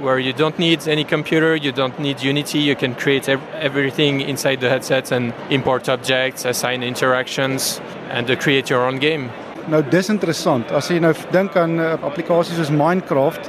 where 0.00 0.18
you 0.18 0.32
don't 0.32 0.58
need 0.58 0.86
any 0.88 1.04
computer, 1.04 1.56
you 1.56 1.72
don't 1.72 1.98
need 1.98 2.20
Unity, 2.20 2.58
you 2.58 2.76
can 2.76 2.94
create 2.94 3.28
ev 3.28 3.40
everything 3.54 4.20
inside 4.20 4.60
the 4.60 4.68
headset 4.68 5.12
and 5.12 5.32
import 5.50 5.88
objects, 5.88 6.44
assign 6.44 6.82
interactions, 6.82 7.80
and 8.10 8.30
uh, 8.30 8.36
create 8.36 8.68
your 8.70 8.86
own 8.86 8.98
game. 8.98 9.30
Nou 9.66 9.80
dis 9.90 10.08
interessant. 10.12 10.70
As 10.78 10.86
jy 10.92 11.00
nou 11.02 11.10
dink 11.34 11.56
aan 11.58 11.74
'n 11.76 11.82
uh, 11.82 11.94
applikasie 12.06 12.54
soos 12.54 12.70
Minecraft, 12.70 13.48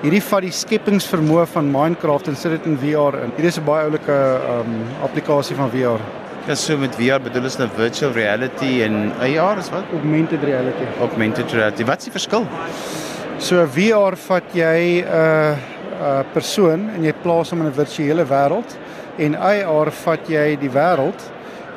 hierdie 0.00 0.22
vat 0.22 0.40
die 0.40 0.52
skepingsvermoë 0.54 1.44
van 1.52 1.68
Minecraft 1.68 2.28
en 2.28 2.36
sit 2.36 2.54
dit 2.56 2.66
in 2.66 2.78
VR 2.80 3.18
in. 3.20 3.34
Hierdie 3.36 3.52
is 3.52 3.58
'n 3.58 3.64
baie 3.64 3.84
oulike 3.84 4.16
um 4.54 4.72
applikasie 5.04 5.56
van 5.56 5.68
VR. 5.70 6.00
Ja, 6.46 6.54
so 6.54 6.78
met 6.78 6.94
VR 6.96 7.20
bedoel 7.20 7.44
ons 7.44 7.58
nou 7.58 7.68
virtual 7.76 8.12
reality 8.12 8.82
en 8.82 9.12
AR 9.20 9.58
is 9.58 9.68
wat? 9.68 9.84
Augmented 9.92 10.42
reality. 10.42 10.86
Augmented 11.00 11.52
reality. 11.52 11.84
Wat 11.84 11.98
is 11.98 12.04
die 12.04 12.12
verskil? 12.12 12.46
So 13.38 13.66
VR 13.66 14.16
vat 14.16 14.44
jy 14.54 15.02
'n 15.02 15.04
uh, 15.04 15.56
uh, 16.00 16.22
persoon 16.32 16.88
en 16.94 17.04
jy 17.04 17.12
plaas 17.22 17.50
hom 17.50 17.60
in 17.60 17.66
'n 17.66 17.72
virtuele 17.72 18.24
wêreld 18.24 18.78
en 19.18 19.36
AR 19.36 19.90
vat 19.90 20.28
jy 20.28 20.56
die 20.56 20.70
wêreld 20.70 21.20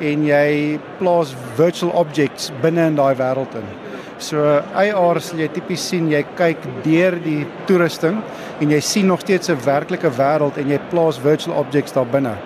en 0.00 0.24
jy 0.24 0.80
plaas 0.98 1.34
virtual 1.56 1.92
objects 1.92 2.50
binne 2.62 2.86
in 2.86 2.94
daai 2.94 3.14
wêreld 3.14 3.54
in. 3.54 3.81
So 4.22 4.38
AR 4.78 5.18
sal 5.20 5.40
jy 5.42 5.48
tipies 5.50 5.82
sien 5.90 6.06
jy 6.12 6.22
kyk 6.38 6.62
deur 6.84 7.16
die 7.24 7.40
toerusting 7.66 8.20
en 8.62 8.70
jy 8.70 8.78
sien 8.80 9.08
nog 9.10 9.20
steeds 9.24 9.50
'n 9.50 9.58
werklike 9.64 10.10
wêreld 10.18 10.58
en 10.58 10.68
jy 10.70 10.78
plaas 10.90 11.18
virtual 11.18 11.56
objects 11.56 11.92
daar 11.92 12.06
binne. 12.06 12.36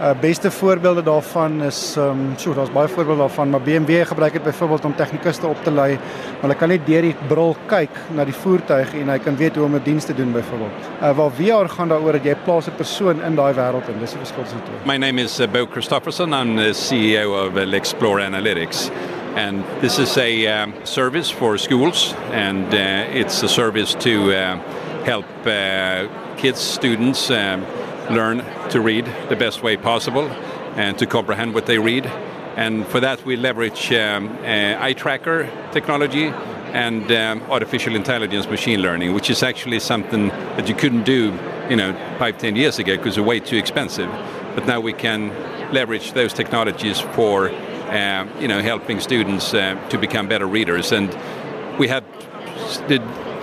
Uh 0.00 0.12
beste 0.20 0.50
voorbeelde 0.50 1.02
daarvan 1.02 1.62
is 1.62 1.96
ehm 1.96 2.10
um, 2.10 2.34
so 2.36 2.54
daar's 2.54 2.70
baie 2.72 2.88
voorbeelde 2.88 3.20
daarvan 3.20 3.50
maar 3.50 3.60
BMW 3.60 4.06
gebruik 4.06 4.32
dit 4.32 4.42
byvoorbeeld 4.42 4.84
om 4.84 4.94
tegnikuste 4.94 5.46
op 5.46 5.64
te 5.64 5.70
lei 5.70 5.92
maar 5.94 6.40
hulle 6.40 6.54
kan 6.54 6.68
net 6.68 6.86
deur 6.86 7.02
die 7.02 7.16
bril 7.28 7.56
kyk 7.66 7.90
na 8.14 8.24
die 8.24 8.34
voertuig 8.34 8.94
en 8.94 9.08
hy 9.08 9.18
kan 9.18 9.36
weet 9.36 9.56
hoe 9.56 9.64
om 9.64 9.74
'n 9.74 9.82
diens 9.84 10.04
te 10.04 10.14
doen 10.14 10.32
byvoorbeeld. 10.32 10.72
Uh 11.02 11.16
waar 11.16 11.30
VR 11.30 11.68
gaan 11.68 11.88
daaroor 11.88 12.12
dat 12.12 12.24
jy 12.24 12.36
plaas 12.44 12.66
'n 12.66 12.76
persoon 12.76 13.22
in 13.22 13.34
daai 13.34 13.54
wêreld 13.54 13.88
en 13.88 14.00
dis 14.00 14.10
die 14.10 14.18
verskil 14.18 14.42
tussen 14.42 14.62
twee. 14.64 14.78
My 14.84 14.96
name 15.06 15.22
is 15.22 15.40
uh, 15.40 15.46
Bo 15.46 15.66
Christofferson 15.66 16.32
I'm 16.32 16.56
the 16.56 16.72
CEO 16.72 17.46
of 17.46 17.56
uh, 17.56 17.74
Explore 17.74 18.24
Analytics. 18.24 18.90
And 19.34 19.64
this 19.82 19.98
is 19.98 20.16
a 20.16 20.46
um, 20.46 20.86
service 20.86 21.28
for 21.28 21.58
schools, 21.58 22.14
and 22.30 22.66
uh, 22.72 23.18
it's 23.18 23.42
a 23.42 23.48
service 23.48 23.94
to 23.96 24.32
uh, 24.32 24.56
help 25.04 25.26
uh, 25.44 26.06
kids, 26.36 26.60
students, 26.60 27.30
um, 27.30 27.66
learn 28.10 28.44
to 28.70 28.80
read 28.80 29.06
the 29.28 29.36
best 29.36 29.62
way 29.62 29.76
possible 29.76 30.28
and 30.76 30.96
to 30.98 31.06
comprehend 31.06 31.52
what 31.52 31.66
they 31.66 31.78
read. 31.78 32.06
And 32.56 32.86
for 32.86 33.00
that, 33.00 33.24
we 33.24 33.36
leverage 33.36 33.92
um, 33.92 34.28
uh, 34.42 34.76
eye 34.78 34.94
tracker 34.96 35.50
technology 35.72 36.26
and 36.72 37.10
um, 37.10 37.42
artificial 37.50 37.96
intelligence 37.96 38.48
machine 38.48 38.82
learning, 38.82 39.14
which 39.14 39.30
is 39.30 39.42
actually 39.42 39.80
something 39.80 40.28
that 40.28 40.68
you 40.68 40.74
couldn't 40.74 41.04
do, 41.04 41.36
you 41.68 41.76
know, 41.76 41.92
five, 42.18 42.38
ten 42.38 42.54
years 42.54 42.78
ago 42.78 42.96
because 42.96 43.16
they're 43.16 43.24
way 43.24 43.40
too 43.40 43.56
expensive. 43.56 44.08
But 44.54 44.66
now 44.66 44.78
we 44.78 44.92
can 44.92 45.30
leverage 45.72 46.12
those 46.12 46.32
technologies 46.32 47.00
for, 47.00 47.50
you 48.40 48.48
know, 48.48 48.60
helping 48.60 49.00
students 49.00 49.54
uh, 49.54 49.74
to 49.90 49.98
become 49.98 50.28
better 50.28 50.46
readers. 50.46 50.92
And 50.92 51.08
we 51.78 51.88
have 51.88 52.04
the 52.88 52.98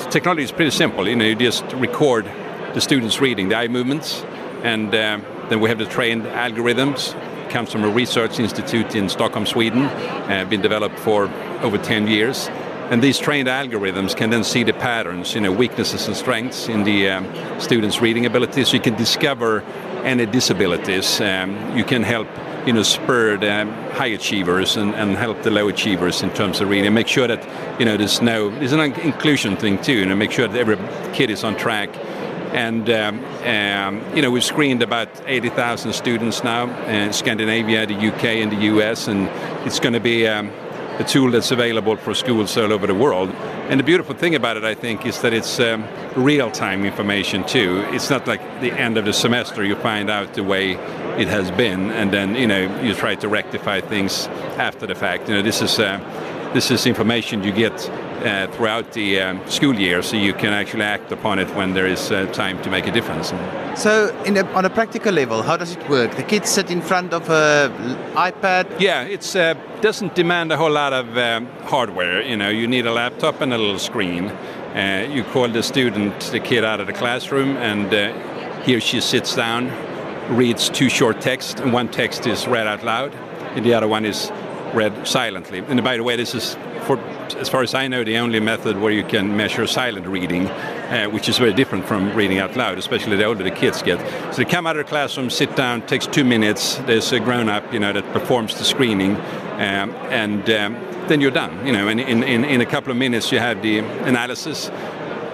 technology 0.10 0.44
is 0.44 0.52
pretty 0.52 0.72
simple. 0.72 1.08
You 1.08 1.16
know, 1.16 1.26
you 1.26 1.36
just 1.36 1.64
record 1.74 2.26
the 2.74 2.82
students 2.82 3.20
reading 3.22 3.50
the 3.50 3.56
eye 3.56 3.68
movements 3.68 4.24
and 4.64 4.94
um, 4.94 5.26
then 5.50 5.60
we 5.60 5.70
have 5.70 5.80
the 5.80 5.86
trained 5.86 6.24
algorithms. 6.24 7.16
Comes 7.50 7.72
from 7.72 7.84
a 7.84 7.90
research 7.90 8.40
institute 8.40 8.96
in 8.96 9.10
Stockholm, 9.10 9.46
Sweden, 9.46 9.84
uh, 9.84 10.46
been 10.50 10.62
developed 10.62 10.98
for 11.00 11.26
over 11.62 11.78
10 11.78 12.08
years. 12.08 12.48
And 12.92 13.02
these 13.02 13.18
trained 13.18 13.48
algorithms 13.48 14.16
can 14.16 14.30
then 14.30 14.44
see 14.44 14.64
the 14.64 14.74
patterns, 14.74 15.34
you 15.34 15.42
know, 15.42 15.52
weaknesses 15.52 16.08
and 16.08 16.16
strengths 16.16 16.68
in 16.68 16.84
the 16.84 17.10
um, 17.10 17.60
students' 17.60 18.02
reading 18.02 18.26
ability, 18.26 18.66
so 18.66 18.74
you 18.74 18.82
can 18.82 18.96
discover 18.96 19.64
any 20.04 20.26
disabilities. 20.26 21.22
Um, 21.22 21.78
you 21.78 21.84
can 21.84 22.04
help, 22.04 22.28
you 22.66 22.74
know, 22.74 22.84
spur 22.84 23.38
the 23.38 23.66
high 23.94 24.08
achievers 24.08 24.78
and, 24.78 24.94
and 24.96 25.16
help 25.16 25.42
the 25.44 25.52
low 25.52 25.68
achievers 25.68 26.22
in 26.22 26.32
terms 26.32 26.62
of 26.62 26.70
reading. 26.70 26.94
Make 26.94 27.08
sure 27.08 27.28
that, 27.28 27.80
you 27.80 27.86
know, 27.86 27.98
there's 27.98 28.22
no, 28.22 28.50
there's 28.50 28.74
an 28.74 28.80
inclusion 28.80 29.58
thing 29.58 29.82
too, 29.82 29.94
you 29.94 30.06
know, 30.06 30.16
make 30.16 30.32
sure 30.32 30.48
that 30.48 30.58
every 30.58 30.78
kid 31.14 31.30
is 31.30 31.44
on 31.44 31.56
track 31.58 31.90
and 32.54 32.90
um, 32.90 33.24
um, 33.46 34.16
you 34.16 34.22
know 34.22 34.30
we've 34.30 34.44
screened 34.44 34.84
about 34.84 35.10
80,000 35.26 35.94
students 35.94 36.44
now 36.44 36.70
in 36.86 37.14
Scandinavia, 37.14 37.86
the 37.86 37.96
UK, 37.96 38.26
and 38.26 38.52
the 38.52 38.66
US, 38.76 39.08
and 39.08 39.30
it's 39.66 39.80
going 39.80 39.94
to 39.94 40.00
be 40.02 40.28
um, 40.28 40.52
a 41.02 41.04
tool 41.04 41.32
that's 41.32 41.52
available 41.52 41.98
for 41.98 42.14
schools 42.14 42.56
all 42.58 42.72
over 42.72 42.86
the 42.86 42.96
world. 42.96 43.30
And 43.70 43.80
the 43.80 43.84
beautiful 43.84 44.16
thing 44.16 44.36
about 44.36 44.56
it, 44.58 44.64
I 44.64 44.76
think, 44.76 45.06
is 45.06 45.22
that 45.22 45.34
it's 45.34 45.60
um, 45.60 45.88
real-time 46.16 46.86
information 46.86 47.44
too. 47.46 47.84
It's 47.88 48.10
not 48.10 48.28
like 48.28 48.42
the 48.62 48.72
end 48.72 48.98
of 48.98 49.06
the 49.06 49.14
semester 49.14 49.64
you 49.64 49.76
find 49.76 50.10
out 50.10 50.34
the 50.36 50.44
way 50.44 50.74
it 51.18 51.28
has 51.28 51.50
been, 51.52 51.92
and 51.92 52.12
then 52.12 52.36
you 52.36 52.48
know 52.48 52.82
you 52.82 52.94
try 52.94 53.16
to 53.16 53.28
rectify 53.28 53.82
things 53.82 54.28
after 54.58 54.86
the 54.86 54.96
fact. 54.96 55.28
You 55.28 55.36
know 55.36 55.42
this 55.42 55.62
is 55.62 55.80
uh, 55.80 56.00
this 56.54 56.70
is 56.72 56.86
information 56.86 57.44
you 57.44 57.52
get 57.52 57.76
uh, 58.22 58.48
throughout 58.54 58.94
the 58.94 59.20
um, 59.20 59.50
school 59.50 59.76
year, 59.76 60.02
so 60.02 60.16
you 60.16 60.34
can 60.34 60.54
actually 60.54 60.84
act 60.84 61.12
upon 61.12 61.40
it 61.40 61.50
when 61.56 61.74
there 61.74 61.88
is 61.88 62.12
uh, 62.12 62.26
time 62.28 62.62
to 62.64 62.70
make 62.70 62.88
a 62.88 62.92
difference. 62.92 63.34
So, 63.76 64.16
a, 64.26 64.46
on 64.54 64.66
a 64.66 64.70
practical 64.70 65.14
level, 65.14 65.42
how 65.42 65.58
does 65.58 65.76
it 65.76 65.90
work? 65.90 66.16
The 66.16 66.24
kids 66.24 66.50
sit 66.50 66.70
in 66.70 66.82
front 66.82 67.14
of 67.14 67.30
an 67.30 67.72
iPad. 68.14 68.80
Yeah, 68.80 69.04
it 69.04 69.36
uh, 69.36 69.56
doesn't 69.82 70.16
demand 70.16 70.52
a 70.52 70.58
whole 70.58 70.72
lot 70.72 70.94
of 70.94 71.18
um, 71.18 71.48
hardware. 71.64 72.22
You 72.22 72.38
know, 72.38 72.50
you 72.50 72.68
need 72.68 72.86
a 72.86 72.92
laptop 72.92 73.42
and 73.42 73.54
a 73.54 73.58
little 73.58 73.80
screen. 73.80 74.28
Uh, 74.28 75.08
you 75.10 75.24
call 75.24 75.50
the 75.50 75.64
student, 75.64 76.20
the 76.32 76.40
kid, 76.40 76.64
out 76.64 76.80
of 76.80 76.88
the 76.88 76.94
classroom, 76.94 77.58
and 77.58 77.94
uh, 77.94 78.62
he 78.62 78.76
or 78.76 78.80
she 78.80 79.02
sits 79.02 79.36
down, 79.36 79.72
reads 80.36 80.70
two 80.70 80.90
short 80.90 81.20
texts, 81.20 81.60
and 81.60 81.74
one 81.74 81.88
text 81.90 82.28
is 82.28 82.48
read 82.48 82.68
out 82.68 82.84
loud, 82.84 83.14
and 83.56 83.66
the 83.66 83.74
other 83.74 83.88
one 83.88 84.06
is 84.06 84.32
read 84.74 85.08
silently. 85.08 85.60
And 85.60 85.84
by 85.84 85.98
the 85.98 86.04
way, 86.04 86.16
this 86.16 86.34
is 86.34 86.56
for 86.84 86.98
as 87.36 87.50
far 87.50 87.62
as 87.62 87.74
I 87.74 87.88
know, 87.88 88.04
the 88.04 88.18
only 88.18 88.40
method 88.40 88.80
where 88.80 88.92
you 88.92 89.04
can 89.04 89.36
measure 89.36 89.66
silent 89.68 90.08
reading, 90.08 90.48
uh, 90.48 91.08
which 91.08 91.30
is 91.30 91.38
very 91.38 91.54
different 91.54 91.86
from 91.86 92.14
reading 92.16 92.40
out 92.40 92.56
loud, 92.56 92.78
especially 92.78 93.18
the 93.18 93.26
older 93.26 93.44
the 93.44 93.52
kids 93.52 93.82
get. 93.82 94.00
So 94.34 94.44
they 94.44 94.46
come 94.46 94.68
out 94.68 94.78
of 94.78 94.86
the 94.86 94.90
classroom, 94.90 95.30
sit 95.30 95.56
down, 95.56 95.86
takes 95.86 96.08
two 96.08 96.24
minutes. 96.24 96.78
There's 96.88 97.12
a 97.12 97.20
grown-up, 97.20 97.74
you 97.74 97.80
know, 97.80 97.94
that 97.94 98.12
performs 98.14 98.58
the 98.58 98.64
screening, 98.64 99.16
um, 99.16 99.92
and 100.10 100.50
um, 100.50 100.74
then 101.08 101.22
you're 101.22 101.32
done. 101.32 101.66
You 101.66 101.74
know, 101.74 101.88
and 101.88 102.00
in, 102.00 102.24
in, 102.24 102.44
in 102.44 102.62
a 102.62 102.66
couple 102.66 102.92
of 102.92 102.98
minutes 102.98 103.32
you 103.32 103.40
have 103.40 103.62
the 103.62 103.80
analysis, 103.80 104.72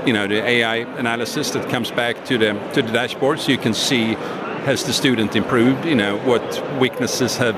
you 0.05 0.13
know, 0.13 0.27
the 0.27 0.43
AI 0.43 0.77
analysis 0.97 1.51
that 1.51 1.69
comes 1.69 1.91
back 1.91 2.25
to 2.25 2.37
the 2.37 2.53
to 2.73 2.81
the 2.81 2.91
dashboard, 2.91 3.39
so 3.39 3.51
you 3.51 3.57
can 3.57 3.73
see 3.73 4.15
has 4.67 4.83
the 4.83 4.91
student 4.91 5.33
improved, 5.33 5.85
you 5.85 5.95
know, 5.95 6.17
what 6.25 6.43
weaknesses 6.77 7.37
have 7.37 7.55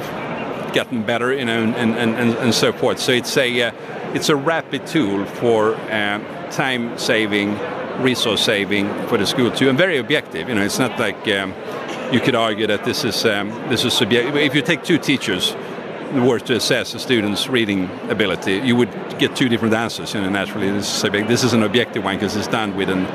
gotten 0.70 1.04
better, 1.04 1.34
you 1.34 1.46
know, 1.46 1.64
and, 1.64 1.76
and, 1.76 2.16
and, 2.16 2.34
and 2.36 2.54
so 2.54 2.72
forth. 2.72 3.00
So 3.00 3.12
it's 3.12 3.36
a 3.38 3.62
uh, 3.62 3.72
it's 4.14 4.30
a 4.30 4.36
rapid 4.36 4.88
tool 4.88 5.26
for 5.26 5.76
uh, 5.76 6.52
time 6.52 6.98
saving, 6.98 7.58
resource 8.02 8.42
saving 8.42 8.88
for 9.08 9.18
the 9.18 9.26
school 9.26 9.52
too, 9.52 9.70
and 9.70 9.78
very 9.78 9.98
objective. 9.98 10.50
You 10.50 10.56
know, 10.56 10.64
it's 10.64 10.80
not 10.80 11.00
like 11.00 11.28
um, 11.28 11.54
you 12.12 12.20
could 12.20 12.36
argue 12.36 12.68
that 12.68 12.86
this 12.86 13.04
is 13.04 13.26
um, 13.26 13.50
this 13.70 13.86
is 13.86 13.94
subjective. 13.94 14.36
If 14.36 14.56
you 14.56 14.62
take 14.62 14.84
two 14.84 14.98
teachers 14.98 15.56
were 16.14 16.40
to 16.40 16.56
assess 16.56 16.96
a 16.96 17.00
student's 17.00 17.48
reading 17.48 17.88
ability, 18.10 18.54
you 18.54 18.76
would 18.76 18.90
get 19.20 19.36
two 19.36 19.48
different 19.48 19.76
answers. 19.76 20.16
You 20.16 20.22
know, 20.22 20.30
naturally, 20.30 20.72
this 20.72 21.04
is, 21.04 21.12
this 21.28 21.44
is 21.44 21.54
an 21.54 21.62
objective 21.62 22.04
one 22.04 22.16
because 22.16 22.36
it's 22.36 22.48
done 22.48 22.76
with 22.76 22.90
an 22.90 23.06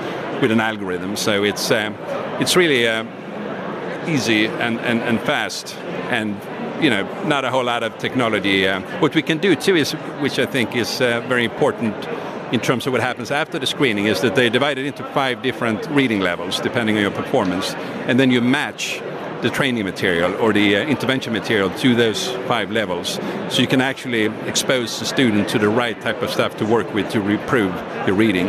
with 0.40 0.50
an 0.50 0.61
algorithm. 0.61 1.16
So 1.16 1.42
it's 1.42 1.70
um, 1.70 1.96
it's 2.40 2.56
really 2.56 2.87
uh, 2.87 3.04
easy 4.06 4.46
and, 4.46 4.78
and, 4.80 5.00
and 5.00 5.20
fast 5.20 5.75
and 6.11 6.40
you 6.81 6.90
know, 6.90 7.02
not 7.25 7.45
a 7.45 7.50
whole 7.50 7.64
lot 7.64 7.83
of 7.83 7.97
technology. 7.99 8.66
Uh, 8.66 8.81
what 9.00 9.14
we 9.14 9.23
can 9.23 9.38
do 9.38 9.54
too 9.54 9.76
is, 9.76 9.93
which 10.21 10.38
I 10.38 10.47
think 10.47 10.75
is 10.75 11.00
uh, 11.00 11.25
very 11.28 11.45
important 11.45 11.95
in 12.52 12.61
terms 12.61 12.87
of 12.87 12.93
what 12.93 13.00
happens 13.00 13.31
after 13.31 13.59
the 13.59 13.66
screening, 13.66 14.07
is 14.07 14.21
that 14.21 14.35
they 14.35 14.49
divide 14.50 14.78
it 14.78 14.87
into 14.87 15.04
five 15.12 15.43
different 15.43 15.87
reading 15.88 16.21
levels 16.21 16.61
depending 16.61 16.97
on 16.97 17.02
your 17.02 17.11
performance, 17.11 17.75
and 18.07 18.19
then 18.19 18.31
you 18.31 18.40
match 18.40 19.00
the 19.43 19.50
training 19.50 19.85
material 19.85 20.35
or 20.37 20.54
the 20.54 20.76
uh, 20.76 20.81
intervention 20.87 21.33
material 21.33 21.69
to 21.78 21.95
those 21.95 22.28
five 22.49 22.71
levels. 22.71 23.21
So 23.50 23.61
you 23.61 23.66
can 23.66 23.83
actually 23.83 24.25
expose 24.49 24.99
the 24.99 25.04
student 25.04 25.49
to 25.50 25.59
the 25.59 25.69
right 25.69 26.00
type 26.00 26.23
of 26.23 26.31
stuff 26.31 26.57
to 26.57 26.64
work 26.64 26.95
with 26.95 27.11
to 27.12 27.21
improve 27.28 27.75
the 28.07 28.14
reading. 28.14 28.49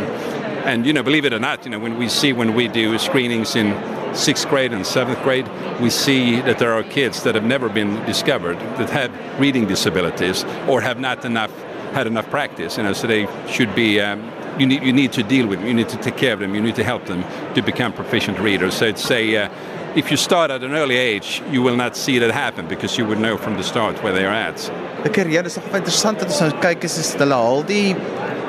And 0.64 0.86
you 0.86 0.92
know, 0.92 1.02
believe 1.02 1.26
it 1.26 1.32
or 1.32 1.38
not, 1.38 1.64
you 1.64 1.70
know, 1.70 1.78
when 1.78 1.98
we 1.98 2.08
see 2.08 2.32
when 2.32 2.54
we 2.54 2.66
do 2.66 2.98
screenings 2.98 3.56
in 3.56 3.72
sixth 4.16 4.48
grade 4.48 4.72
and 4.72 4.86
seventh 4.86 5.22
grade, 5.22 5.48
we 5.80 5.90
see 5.90 6.40
that 6.40 6.58
there 6.58 6.72
are 6.72 6.82
kids 6.82 7.22
that 7.22 7.34
have 7.34 7.44
never 7.44 7.68
been 7.68 8.04
discovered 8.06 8.58
that 8.78 8.90
have 8.90 9.10
reading 9.40 9.66
disabilities 9.66 10.44
or 10.68 10.80
have 10.80 10.98
not 10.98 11.24
enough 11.24 11.52
had 11.92 12.06
enough 12.06 12.28
practice. 12.30 12.76
You 12.76 12.84
know, 12.84 12.92
so 12.92 13.06
they 13.06 13.26
should 13.48 13.74
be. 13.74 14.00
Um, 14.00 14.32
you 14.58 14.66
need 14.66 14.82
you 14.82 14.92
need 14.92 15.12
to 15.12 15.22
deal 15.22 15.46
with 15.46 15.58
them. 15.58 15.68
You 15.68 15.74
need 15.74 15.90
to 15.90 15.98
take 15.98 16.16
care 16.16 16.32
of 16.32 16.40
them. 16.40 16.54
You 16.54 16.62
need 16.62 16.76
to 16.76 16.84
help 16.84 17.04
them 17.06 17.24
to 17.54 17.62
become 17.62 17.92
proficient 17.92 18.38
readers. 18.38 18.74
So 18.74 18.86
it's 18.86 19.10
a 19.10 19.36
uh, 19.36 19.48
if 19.96 20.10
you 20.10 20.16
start 20.16 20.50
at 20.50 20.62
an 20.62 20.72
early 20.72 20.96
age, 20.96 21.42
you 21.50 21.62
will 21.62 21.76
not 21.76 21.96
see 21.96 22.18
that 22.18 22.30
happen 22.30 22.68
because 22.68 22.98
you 22.98 23.06
would 23.06 23.18
know 23.18 23.36
from 23.36 23.56
the 23.56 23.62
start 23.62 24.02
where 24.02 24.12
they 24.12 24.24
are 24.24 24.32
at. 24.32 24.70
Ek 25.04 25.16
ja, 25.30 25.42
dis 25.42 25.56
nog 25.56 25.64
interessant 25.72 26.18
dat 26.18 26.28
ons 26.28 26.40
is 26.84 26.98
is 26.98 27.14
al 27.20 27.62
die 27.62 27.94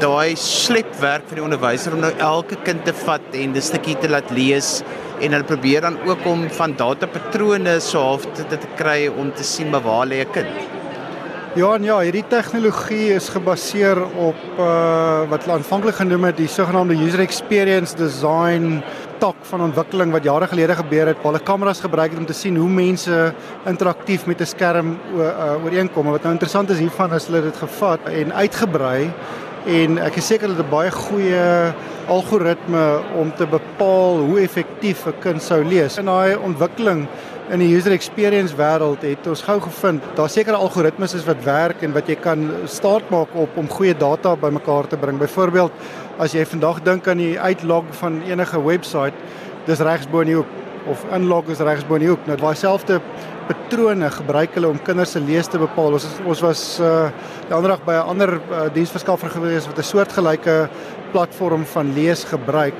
daai 0.02 0.36
slepwerk 0.38 1.26
van 1.30 1.40
die 1.40 1.44
onderwyser 1.44 1.96
om 1.96 2.04
nou 2.04 2.14
elke 2.22 2.58
kind 2.66 2.84
te 2.86 2.94
vat 3.06 3.34
en 3.34 3.56
'n 3.56 3.62
stukkie 3.62 3.98
te 3.98 4.10
laat 4.10 4.30
lees 4.32 4.84
en 5.22 5.32
hulle 5.32 5.44
probeer 5.44 5.82
dan 5.82 5.98
ook 6.06 6.26
om 6.26 6.50
van 6.50 6.76
datapatrone 6.78 7.80
so 7.80 8.00
half 8.00 8.26
te, 8.34 8.44
te 8.46 8.58
kry 8.78 9.08
om 9.08 9.32
te 9.34 9.44
sien 9.44 9.72
waar 9.72 10.06
lê 10.06 10.22
'n 10.22 10.32
kind. 10.32 10.78
Ja, 11.56 11.72
en 11.74 11.84
ja, 11.84 11.96
hierdie 12.06 12.26
tegnologie 12.30 13.16
is 13.16 13.30
gebaseer 13.34 13.98
op 13.98 14.38
uh 14.60 15.30
wat 15.30 15.44
hulle 15.44 15.56
aanvanklik 15.58 15.96
genoem 15.96 16.24
het 16.24 16.38
die 16.38 16.48
sogenaamde 16.48 16.94
user 16.94 17.20
experience 17.20 17.96
design 17.96 18.84
tak 19.18 19.36
van 19.50 19.62
ontwikkeling 19.62 20.12
wat 20.12 20.24
jare 20.24 20.48
gelede 20.48 20.76
gebeur 20.76 21.08
het, 21.08 21.18
waar 21.18 21.34
hulle 21.34 21.44
kameras 21.44 21.82
gebruik 21.82 22.12
het 22.12 22.20
om 22.20 22.26
te 22.26 22.34
sien 22.38 22.56
hoe 22.56 22.70
mense 22.70 23.34
interaktief 23.66 24.28
met 24.28 24.42
'n 24.42 24.46
skerm 24.46 25.00
uh, 25.16 25.66
ooreenkom. 25.66 26.12
Wat 26.12 26.24
nou 26.24 26.34
interessant 26.34 26.70
is 26.70 26.80
hiervan 26.80 27.14
is 27.14 27.26
hulle 27.26 27.42
dit 27.42 27.58
gevat 27.58 28.06
en 28.06 28.34
uitgebrei 28.34 29.10
en 29.68 29.98
ek 30.00 30.16
is 30.22 30.28
seker 30.32 30.48
dat 30.48 30.66
'n 30.66 30.70
baie 30.72 30.92
goeie 30.92 31.74
algoritme 32.08 33.02
om 33.20 33.32
te 33.36 33.46
bepaal 33.46 34.24
hoe 34.24 34.40
effektief 34.40 35.06
'n 35.08 35.20
kind 35.20 35.44
sou 35.44 35.64
lees. 35.64 35.98
In 35.98 36.06
daai 36.06 36.36
ontwikkeling 36.36 37.08
in 37.50 37.60
die 37.60 37.76
user 37.76 37.92
experience 37.92 38.56
wêreld 38.56 39.02
het 39.02 39.28
ons 39.28 39.42
gou 39.42 39.60
gevind 39.60 40.04
daar 40.16 40.30
seker 40.30 40.54
algoritmes 40.54 41.14
is 41.14 41.26
wat 41.26 41.44
werk 41.44 41.84
en 41.84 41.94
wat 41.94 42.08
jy 42.08 42.16
kan 42.16 42.52
staat 42.66 43.10
maak 43.10 43.36
op 43.36 43.58
om 43.58 43.68
goeie 43.68 43.94
data 43.94 44.36
bymekaar 44.36 44.88
te 44.88 44.98
bring. 44.98 45.18
Byvoorbeeld 45.18 45.72
as 46.18 46.32
jy 46.32 46.46
vandag 46.46 46.84
dink 46.84 47.08
aan 47.08 47.18
die 47.18 47.40
uitlog 47.40 47.84
van 47.92 48.22
enige 48.24 48.64
webwerf, 48.64 49.14
dis 49.66 49.80
regs 49.80 50.08
bo 50.08 50.20
in 50.20 50.28
die 50.28 50.36
hoek 50.36 50.67
of 50.90 51.06
inlog 51.16 51.50
is 51.50 51.60
regs 51.60 51.88
bo 51.88 51.96
in 51.96 52.06
die 52.06 52.10
hoek. 52.10 52.28
Nou 52.28 52.38
daai 52.38 52.56
selfde 52.56 53.02
patrone 53.48 54.10
gebruik 54.12 54.56
hulle 54.58 54.70
om 54.74 54.80
kinders 54.84 55.16
se 55.16 55.20
lees 55.20 55.48
te 55.48 55.60
bepaal. 55.62 55.98
Ons 56.00 56.08
ons 56.26 56.44
was 56.46 56.64
uh 56.80 57.10
die 57.48 57.56
ander 57.56 57.76
dag 57.76 57.84
by 57.86 57.94
'n 57.96 58.10
ander 58.14 58.34
uh, 58.38 58.68
diensverskaffer 58.74 59.30
gewees 59.30 59.68
wat 59.68 59.78
'n 59.80 59.92
soortgelyke 59.94 60.70
platform 61.12 61.66
van 61.66 61.94
lees 61.94 62.24
gebruik 62.24 62.76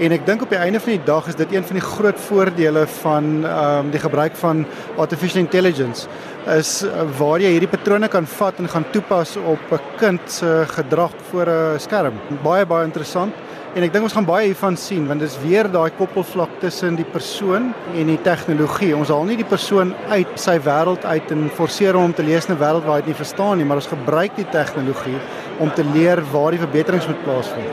en 0.00 0.12
ek 0.14 0.24
dink 0.24 0.42
op 0.42 0.52
die 0.52 0.58
einde 0.58 0.80
van 0.80 0.94
die 0.94 1.04
dag 1.04 1.26
is 1.28 1.36
dit 1.36 1.52
een 1.52 1.64
van 1.66 1.76
die 1.76 1.84
groot 1.84 2.20
voordele 2.28 2.86
van 3.02 3.44
ehm 3.44 3.86
um, 3.86 3.90
die 3.92 4.00
gebruik 4.00 4.36
van 4.40 4.64
artificial 4.96 5.42
intelligence 5.42 6.08
is 6.56 6.82
uh, 6.82 7.04
waar 7.18 7.42
jy 7.42 7.52
hierdie 7.54 7.70
patrone 7.70 8.08
kan 8.08 8.26
vat 8.26 8.58
en 8.58 8.70
gaan 8.72 8.86
toepas 8.94 9.36
op 9.36 9.60
'n 9.72 9.80
kind 10.00 10.20
se 10.26 10.64
gedrag 10.68 11.12
voor 11.30 11.46
'n 11.46 11.78
skerm. 11.78 12.14
Baie 12.42 12.66
baie 12.66 12.84
interessant. 12.84 13.34
En 13.72 13.80
ek 13.80 13.94
dink 13.94 14.04
ons 14.04 14.12
gaan 14.12 14.26
baie 14.28 14.50
hiervan 14.50 14.74
sien 14.76 15.06
want 15.08 15.22
dit 15.24 15.30
is 15.30 15.38
weer 15.40 15.64
daai 15.72 15.94
koppelvlak 15.96 16.58
tussen 16.60 16.98
die 16.98 17.06
persoon 17.08 17.70
en 17.96 18.10
die 18.10 18.18
tegnologie. 18.20 18.90
Ons 18.92 19.08
haal 19.08 19.24
nie 19.24 19.38
die 19.40 19.48
persoon 19.48 19.94
uit 20.10 20.34
sy 20.40 20.58
wêreld 20.66 21.06
uit 21.08 21.32
en 21.32 21.46
forceer 21.56 21.96
hom 21.96 22.10
om 22.10 22.12
te 22.12 22.26
lees 22.26 22.50
'n 22.50 22.58
wêreld 22.60 22.84
waar 22.84 23.00
hy 23.00 23.06
dit 23.06 23.14
nie 23.14 23.22
verstaan 23.22 23.56
nie, 23.56 23.64
maar 23.64 23.80
ons 23.80 23.88
gebruik 23.88 24.36
die 24.36 24.50
tegnologie 24.52 25.16
om 25.58 25.70
te 25.72 25.84
leer 25.94 26.20
waar 26.32 26.50
die 26.52 26.60
verbeterings 26.60 27.08
moet 27.08 27.24
plaasvind. 27.24 27.72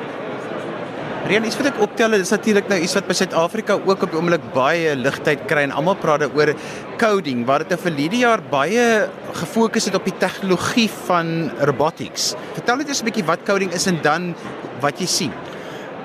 Reen, 1.27 1.43
iets 1.43 1.57
wat 1.57 1.67
ek 1.67 1.81
optel 1.81 2.13
is 2.13 2.31
natuurlik 2.31 2.69
nou 2.69 2.79
iets 2.79 2.95
wat 2.95 3.07
by 3.07 3.13
Suid-Afrika 3.13 3.73
ook 3.73 4.03
op 4.03 4.09
die 4.11 4.17
oomblik 4.17 4.53
baie 4.53 4.95
ligtheid 4.95 5.45
kry 5.47 5.67
en 5.67 5.75
almal 5.75 5.99
praat 5.99 6.21
daaroor 6.21 6.55
coding 6.97 7.45
waar 7.45 7.59
dit 7.59 7.73
'n 7.73 7.77
verlede 7.77 8.17
jaar 8.23 8.39
baie 8.39 9.09
gefokus 9.33 9.85
het 9.85 9.95
op 9.95 10.05
die 10.05 10.17
tegnologie 10.17 10.89
van 11.07 11.51
robotics. 11.59 12.35
Vertel 12.53 12.77
net 12.77 12.87
eens 12.87 13.01
'n 13.01 13.05
bietjie 13.05 13.25
wat 13.25 13.43
coding 13.43 13.73
is 13.73 13.85
en 13.87 13.99
dan 14.01 14.33
wat 14.79 14.97
jy 14.97 15.05
sien. 15.05 15.48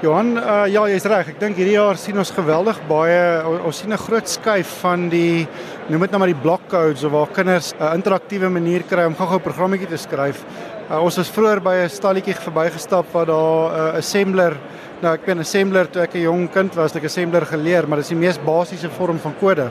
Johan, 0.04 0.34
uh, 0.36 0.66
ja, 0.68 0.82
jy's 0.90 1.06
reg. 1.08 1.30
Ek 1.32 1.38
dink 1.40 1.56
hierdie 1.56 1.78
jaar 1.78 1.96
sien 1.96 2.18
ons 2.20 2.28
geweldig 2.34 2.76
baie 2.90 3.20
ons 3.64 3.78
sien 3.80 3.92
'n 3.92 3.96
groot 3.96 4.28
skuif 4.28 4.68
van 4.82 5.08
die 5.08 5.46
noem 5.88 6.04
dit 6.04 6.12
nou 6.12 6.18
maar 6.20 6.32
die 6.32 6.42
block 6.42 6.66
codes 6.68 7.04
of 7.04 7.12
waar 7.12 7.32
kinders 7.32 7.72
'n 7.72 7.80
uh, 7.80 7.94
interaktiewe 7.96 8.50
manier 8.50 8.82
kry 8.84 9.06
om 9.06 9.16
gou-gou 9.16 9.38
'n 9.38 9.48
programmetjie 9.48 9.88
te 9.88 9.96
skryf. 9.96 10.44
Uh, 10.90 11.00
ons 11.00 11.16
was 11.16 11.30
vroeër 11.30 11.62
by 11.62 11.74
'n 11.84 11.88
stalletjie 11.88 12.34
verbygestap 12.34 13.06
waar 13.14 13.26
daar 13.26 13.72
'n 13.72 13.94
uh, 13.94 13.96
assembler 13.96 14.56
nou 15.00 15.14
ek 15.14 15.24
ben 15.24 15.38
assembler 15.38 15.90
toe 15.90 16.02
ek 16.02 16.14
'n 16.14 16.20
jong 16.20 16.52
kind 16.52 16.74
was, 16.74 16.94
ek 16.96 17.04
assembler 17.04 17.46
geleer, 17.46 17.88
maar 17.88 17.96
dit 17.96 18.04
is 18.04 18.12
die 18.12 18.26
mees 18.26 18.38
basiese 18.38 18.90
vorm 18.90 19.18
van 19.18 19.34
kode. 19.40 19.70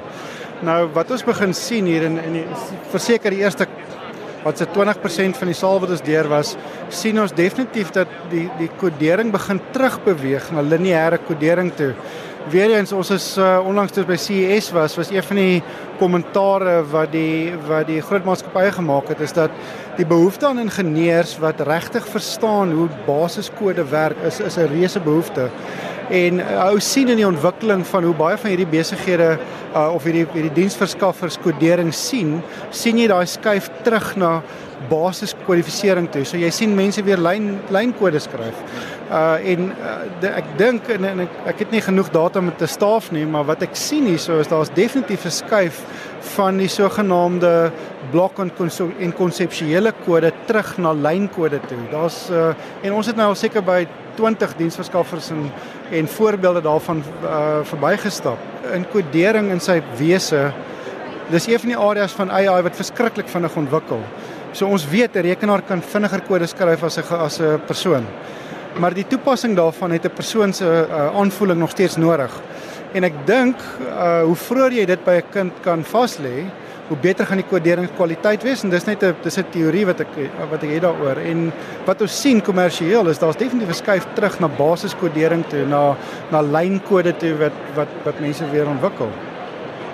Nou 0.64 0.88
wat 0.94 1.12
ons 1.12 1.24
begin 1.24 1.54
sien 1.54 1.86
hier 1.86 2.04
in 2.04 2.18
in 2.18 2.46
verseker 2.90 3.30
die 3.30 3.44
eerste 3.44 3.68
wat 4.44 4.58
se 4.58 4.68
20% 4.68 5.40
van 5.40 5.52
die 5.52 5.58
saal 5.58 5.80
wat 5.80 5.94
ons 5.96 6.04
deur 6.04 6.28
was, 6.32 6.56
sien 6.90 7.20
ons 7.22 7.34
definitief 7.36 7.94
dat 7.96 8.12
die 8.32 8.50
die 8.60 8.70
kodering 8.82 9.32
begin 9.34 9.62
terugbeweeg 9.72 10.52
na 10.52 10.62
lineêre 10.62 11.20
kodering 11.28 11.72
toe. 11.80 11.94
Weereens 12.52 12.92
ons 12.92 13.08
is 13.16 13.26
uh, 13.40 13.62
onlangs 13.64 13.94
toe 13.96 14.04
by 14.04 14.18
CES 14.20 14.68
was, 14.76 14.98
was 15.00 15.14
een 15.14 15.24
van 15.24 15.38
die 15.40 15.62
kommentare 16.00 16.82
wat 16.92 17.14
die 17.14 17.54
wat 17.70 17.88
die 17.88 18.02
groot 18.04 18.26
maatskappye 18.28 18.74
gemaak 18.76 19.08
het 19.14 19.22
is 19.24 19.32
dat 19.38 19.54
die 19.96 20.08
behoefte 20.10 20.50
aan 20.50 20.60
ingenieurs 20.60 21.38
wat 21.40 21.64
regtig 21.64 22.08
verstaan 22.12 22.74
hoe 22.76 22.90
basiskode 23.08 23.86
werk 23.94 24.20
is 24.28 24.42
is 24.44 24.58
'n 24.58 24.68
reuse 24.76 25.00
behoefte. 25.00 25.50
En 26.10 26.40
uh, 26.40 26.66
ou 26.68 26.80
sien 26.84 27.08
in 27.08 27.20
die 27.22 27.28
ontwikkeling 27.28 27.86
van 27.88 28.04
hoe 28.04 28.16
baie 28.18 28.38
van 28.38 28.52
hierdie 28.52 28.70
besighede 28.70 29.38
uh, 29.38 29.88
of 29.94 30.04
hierdie 30.04 30.26
hierdie 30.34 30.54
diensverskaffers 30.58 31.40
kodering 31.44 31.94
sien, 31.96 32.42
sien 32.72 33.00
jy 33.00 33.08
daai 33.12 33.26
skuif 33.30 33.70
terug 33.86 34.14
na 34.20 34.34
basiskwalifisering 34.90 36.10
toe. 36.12 36.26
So 36.28 36.40
jy 36.40 36.50
sien 36.52 36.76
mense 36.76 37.04
weer 37.08 37.22
lyn 37.22 37.56
lynkode 37.74 38.20
skryf. 38.24 38.60
Uh 39.14 39.38
en 39.54 39.70
uh, 39.72 39.96
de, 40.22 40.30
ek 40.42 40.54
dink 40.60 40.88
en, 40.92 41.06
en 41.06 41.24
ek, 41.26 41.40
ek 41.54 41.66
het 41.66 41.74
nie 41.76 41.84
genoeg 41.86 42.10
data 42.14 42.42
om 42.42 42.52
te 42.58 42.68
staaf 42.68 43.12
nie, 43.16 43.26
maar 43.30 43.46
wat 43.48 43.64
ek 43.64 43.78
sien 43.78 44.08
hierso 44.10 44.40
is 44.42 44.52
daar's 44.52 44.74
definitief 44.74 45.26
'n 45.26 45.38
skuif 45.40 45.84
van 46.36 46.58
die 46.58 46.72
sogenaamde 46.72 47.72
blok 48.12 48.40
en 48.40 48.52
en 49.00 49.14
konseptuele 49.14 49.94
kode 50.06 50.32
terug 50.48 50.78
na 50.78 50.94
lynkode 50.94 51.60
toe. 51.68 51.84
Daar's 51.92 52.30
uh, 52.32 52.54
en 52.84 52.94
ons 52.94 53.08
het 53.08 53.16
nou 53.16 53.28
al 53.30 53.36
seker 53.36 53.64
by 53.64 53.86
20 54.16 54.56
diensverskaffers 54.58 55.30
en 55.30 55.52
en 55.92 56.08
voorbeelde 56.08 56.62
daarvan 56.62 57.04
uh, 57.24 57.60
verbygestap. 57.64 58.38
In 58.74 58.86
kodering 58.90 59.52
in 59.52 59.60
sy 59.60 59.82
wese 59.98 60.52
dis 61.30 61.48
een 61.48 61.60
van 61.60 61.70
die 61.70 61.78
areas 61.78 62.16
van 62.18 62.32
AI 62.32 62.62
wat 62.66 62.76
verskriklik 62.76 63.30
vinnig 63.30 63.56
ontwikkel. 63.56 64.02
So 64.52 64.68
ons 64.68 64.88
weet 64.90 65.16
'n 65.16 65.22
rekenaar 65.22 65.62
kan 65.62 65.82
vinniger 65.82 66.22
kode 66.22 66.48
skryf 66.48 66.84
as 66.84 66.98
'n 66.98 67.16
as 67.16 67.40
'n 67.40 67.62
persoon. 67.66 68.06
Maar 68.80 68.94
die 68.94 69.08
toepassing 69.08 69.56
daarvan 69.56 69.92
het 69.92 70.06
'n 70.06 70.14
persoon 70.14 70.54
se 70.54 70.66
uh, 70.66 71.16
aanvoeling 71.16 71.60
nog 71.60 71.70
steeds 71.70 71.96
nodig. 71.96 72.42
En 72.94 73.04
ek 73.04 73.14
dink 73.26 73.56
uh, 73.90 74.22
hoe 74.22 74.36
vroeër 74.36 74.72
jy 74.72 74.86
dit 74.86 75.04
by 75.04 75.12
'n 75.12 75.30
kind 75.32 75.54
kan 75.62 75.84
vas 75.84 76.18
lê, 76.18 76.46
hoe 76.88 76.98
beter 77.02 77.26
gaan 77.26 77.40
die 77.40 77.48
koderingskwaliteit 77.48 78.44
wees 78.44 78.64
en 78.64 78.70
dis 78.74 78.86
net 78.86 79.04
'n 79.04 79.16
dis 79.24 79.38
'n 79.38 79.46
teorie 79.52 79.86
wat 79.86 80.00
ek 80.02 80.14
wat 80.52 80.64
ek 80.64 80.70
het 80.70 80.82
daaroor 80.82 81.18
en 81.18 81.52
wat 81.86 82.02
ons 82.02 82.22
sien 82.22 82.42
kommersieel 82.42 83.08
is 83.10 83.20
daar's 83.20 83.38
definitief 83.38 83.70
'n 83.70 83.84
skuif 83.84 84.08
terug 84.16 84.40
na 84.40 84.48
basiskodering 84.48 85.46
toe 85.50 85.66
na 85.66 85.96
na 86.32 86.42
lynkode 86.42 87.14
toe 87.18 87.38
wat 87.38 87.56
wat 87.76 87.88
wat 88.04 88.20
mense 88.20 88.44
weer 88.52 88.68
ontwikkel. 88.68 89.10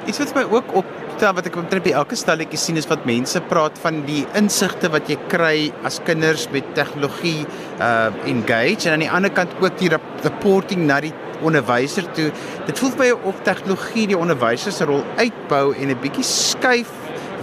Iets 0.08 0.19
wat 0.19 0.36
my 0.36 0.43
ook 0.49 0.75
op 0.75 0.86
wat 1.19 1.45
ek 1.45 1.58
omtrent 1.60 1.84
by 1.84 1.91
elke 1.91 2.15
stalletjie 2.15 2.58
sien 2.58 2.78
is 2.80 2.88
wat 2.88 3.06
mense 3.06 3.41
praat 3.52 3.75
van 3.84 4.06
die 4.08 4.21
insigte 4.39 4.89
wat 4.93 5.10
jy 5.12 5.17
kry 5.28 5.71
as 5.84 5.99
kinders 6.08 6.47
met 6.54 6.63
tegnologie 6.78 7.45
uh 7.80 8.08
engage 8.25 8.88
en 8.88 8.93
aan 8.93 9.04
die 9.04 9.12
ander 9.12 9.32
kant 9.32 9.52
ook 9.60 9.78
die 9.82 9.91
reporting 10.23 10.86
na 10.88 11.02
die 11.04 11.13
onderwyser 11.41 12.12
toe. 12.12 12.32
Dit 12.65 12.80
voel 12.80 12.91
vir 12.91 13.06
my 13.06 13.12
of 13.30 13.41
tegnologie 13.43 14.08
die 14.08 14.17
onderwyser 14.17 14.71
se 14.71 14.86
rol 14.86 15.04
uitbou 15.17 15.73
en 15.73 15.89
'n 15.89 16.02
bietjie 16.02 16.23
skuif 16.23 16.91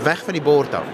weg 0.05 0.25
van 0.25 0.35
die 0.35 0.43
bord 0.43 0.75
af. 0.75 0.87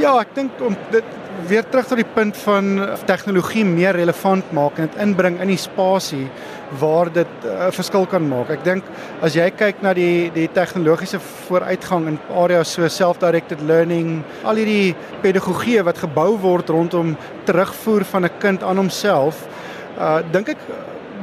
Ja, 0.00 0.18
ek 0.20 0.34
dink 0.34 0.60
om 0.64 0.76
dit 0.90 1.04
weer 1.48 1.64
terug 1.68 1.86
tot 1.86 1.98
die 2.00 2.12
punt 2.14 2.36
van 2.44 2.80
tegnologie 3.08 3.64
meer 3.66 3.96
relevant 3.96 4.52
maak 4.56 4.78
en 4.78 4.88
dit 4.88 4.98
inbring 5.02 5.38
in 5.42 5.50
die 5.52 5.60
spasie 5.60 6.26
waar 6.80 7.10
dit 7.12 7.28
eh, 7.44 7.50
'n 7.50 7.66
uh, 7.68 7.70
verskil 7.70 8.06
kan 8.06 8.28
maak. 8.28 8.50
Ek 8.50 8.64
dink 8.64 8.84
as 9.20 9.34
jy 9.34 9.50
kyk 9.50 9.82
na 9.82 9.92
die 9.92 10.30
die 10.30 10.48
tegnologiese 10.48 11.20
vooruitgang 11.20 12.06
in 12.08 12.18
areas 12.34 12.72
so 12.72 12.88
self-directed 12.88 13.60
learning, 13.60 14.22
al 14.44 14.56
hierdie 14.56 14.94
pedagogie 15.22 15.82
wat 15.82 15.98
gebou 15.98 16.38
word 16.38 16.68
rondom 16.68 17.16
terugvoer 17.44 18.04
van 18.04 18.24
'n 18.24 18.38
kind 18.38 18.62
aan 18.62 18.76
homself, 18.76 19.46
uh 19.98 20.22
dink 20.32 20.48
ek 20.48 20.58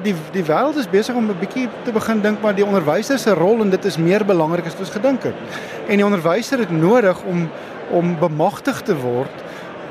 die 0.04 0.16
die 0.34 0.44
wêreld 0.44 0.78
is 0.78 0.90
besig 0.90 1.16
om 1.16 1.30
'n 1.30 1.40
bietjie 1.40 1.68
te 1.84 1.92
begin 1.92 2.22
dink 2.22 2.42
maar 2.42 2.56
die 2.56 2.66
onderwyser 2.66 3.20
se 3.20 3.34
rol 3.34 3.62
en 3.62 3.70
dit 3.70 3.86
is 3.86 3.98
meer 3.98 4.26
belangrik 4.26 4.66
as 4.66 4.74
wat 4.74 4.88
ons 4.88 4.98
gedink 4.98 5.24
het. 5.24 5.36
En 5.88 5.98
die 5.98 6.06
onderwyser 6.06 6.60
het 6.60 6.72
nodig 6.72 7.24
om 7.24 7.50
om 7.92 8.20
bemagtig 8.20 8.82
te 8.82 8.96
word 8.96 9.34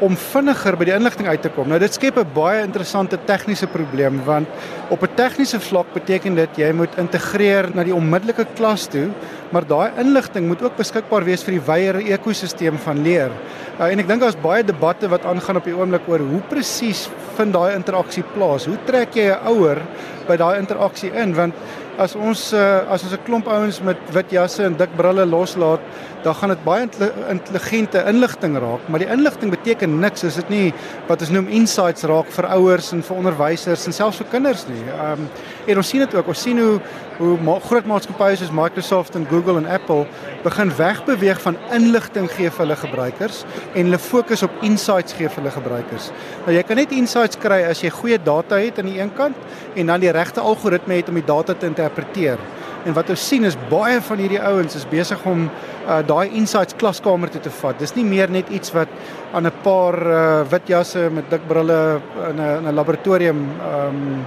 om 0.01 0.14
vinniger 0.16 0.77
by 0.79 0.85
die 0.85 0.94
inligting 0.94 1.27
uit 1.27 1.42
te 1.42 1.51
kom. 1.51 1.68
Nou 1.68 1.79
dit 1.79 1.94
skep 1.94 2.18
'n 2.18 2.35
baie 2.35 2.62
interessante 2.62 3.18
tegniese 3.27 3.66
probleem 3.66 4.23
want 4.25 4.49
op 4.90 5.03
'n 5.03 5.14
tegniese 5.14 5.61
vlak 5.61 5.92
beteken 5.92 6.35
dit 6.35 6.57
jy 6.57 6.73
moet 6.73 6.97
integreer 6.99 7.71
na 7.75 7.85
die 7.85 7.94
onmiddellike 7.94 8.47
klas 8.55 8.87
toe, 8.87 9.09
maar 9.50 9.66
daai 9.66 9.90
inligting 10.02 10.46
moet 10.48 10.62
ook 10.62 10.76
beskikbaar 10.76 11.24
wees 11.24 11.44
vir 11.46 11.56
die 11.56 11.64
wyeer 11.66 12.00
ekosisteem 12.18 12.78
van 12.84 13.02
leer. 13.02 13.32
Uh, 13.78 13.88
en 13.88 14.02
ek 14.02 14.08
dink 14.11 14.22
daar's 14.24 14.38
baie 14.42 14.64
debatte 14.66 15.08
wat 15.08 15.26
aangaan 15.28 15.61
op 15.61 15.68
die 15.68 15.76
oomblik 15.76 16.08
oor 16.11 16.24
hoe 16.32 16.42
presies 16.50 17.06
vind 17.38 17.54
daai 17.56 17.74
interaksie 17.76 18.24
plaas? 18.34 18.68
Hoe 18.68 18.78
trek 18.87 19.14
jy 19.16 19.30
'n 19.32 19.46
ouer 19.52 19.82
by 20.28 20.37
daai 20.37 20.58
interaksie 20.58 21.12
in 21.12 21.34
want 21.34 21.54
as 21.98 22.14
ons 22.14 22.52
uh, 22.54 22.87
as 22.92 23.02
ons 23.02 23.12
'n 23.12 23.24
klomp 23.26 23.48
ouens 23.48 23.80
met 23.82 23.98
wit 24.14 24.30
jasse 24.30 24.62
en 24.62 24.76
dik 24.76 24.94
brille 24.96 25.24
loslaat, 25.26 25.80
dan 26.22 26.34
gaan 26.34 26.48
dit 26.48 26.64
baie 26.64 26.87
intelligente 27.30 28.02
inligting 28.06 28.58
raak, 28.58 28.88
maar 28.88 29.02
die 29.02 29.11
inligting 29.11 29.50
beteken 29.50 30.00
niks 30.00 30.24
as 30.24 30.38
dit 30.38 30.48
nie 30.50 30.74
wat 31.08 31.20
ons 31.20 31.30
noem 31.30 31.48
insights 31.48 32.04
raak 32.04 32.30
vir 32.30 32.46
ouers 32.54 32.92
en 32.92 33.02
vir 33.02 33.16
onderwysers 33.16 33.87
en 33.87 33.92
selfs 33.92 34.18
vir 34.22 34.30
kinders 34.30 34.66
nie. 34.68 34.82
Ehm 34.87 35.12
um, 35.12 35.28
en 35.66 35.76
ons 35.76 35.88
sien 35.88 36.00
dit 36.00 36.14
ook. 36.14 36.28
Ons 36.28 36.42
sien 36.42 36.58
hoe 36.58 36.80
hoe 37.18 37.35
ma 37.42 37.57
groot 37.62 37.87
maatskappye 37.90 38.37
soos 38.38 38.52
Microsoft 38.54 39.16
en 39.18 39.26
Google 39.31 39.59
en 39.59 39.66
Apple 39.66 40.07
begin 40.44 40.70
wegbeweeg 40.78 41.40
van 41.42 41.57
inligting 41.74 42.28
gee 42.31 42.50
vir 42.50 42.64
hulle 42.64 42.76
gebruikers 42.78 43.40
en 43.72 43.88
hulle 43.88 43.98
fokus 43.98 44.44
op 44.46 44.62
insights 44.66 45.16
gee 45.18 45.26
vir 45.26 45.42
hulle 45.42 45.54
gebruikers. 45.57 46.12
Nou 46.46 46.54
jy 46.54 46.62
kan 46.68 46.78
net 46.78 46.94
insights 46.94 47.40
kry 47.42 47.64
as 47.66 47.83
jy 47.83 47.90
goeie 47.94 48.20
data 48.22 48.61
het 48.62 48.78
aan 48.78 48.90
die 48.92 49.00
een 49.00 49.11
kant 49.18 49.37
en 49.74 49.90
dan 49.90 50.04
die 50.04 50.14
regte 50.14 50.44
algoritme 50.44 51.00
het 51.00 51.11
om 51.11 51.18
die 51.18 51.26
data 51.26 51.59
te 51.59 51.66
interpreteer. 51.66 52.38
En 52.87 52.94
wat 52.94 53.11
ons 53.11 53.28
sien 53.28 53.44
is 53.44 53.59
baie 53.68 53.98
van 54.00 54.22
hierdie 54.22 54.40
ouens 54.40 54.78
is 54.78 54.87
besig 54.88 55.24
om 55.26 55.48
uh, 55.48 55.98
daai 56.07 56.31
insights 56.38 56.76
klaskamer 56.78 57.33
toe 57.35 57.42
te 57.42 57.50
vat. 57.50 57.78
Dis 57.83 57.96
nie 57.98 58.07
meer 58.07 58.31
net 58.31 58.48
iets 58.54 58.70
wat 58.72 58.88
aan 59.35 59.46
'n 59.46 59.62
paar 59.62 59.96
uh, 60.07 60.42
wit 60.50 60.68
jasse 60.68 61.11
met 61.11 61.31
dik 61.31 61.48
brille 61.48 62.00
in 62.31 62.38
'n 62.40 62.68
'n 62.68 62.74
laboratorium 62.74 63.48
ehm 63.59 63.88
um, 63.88 64.26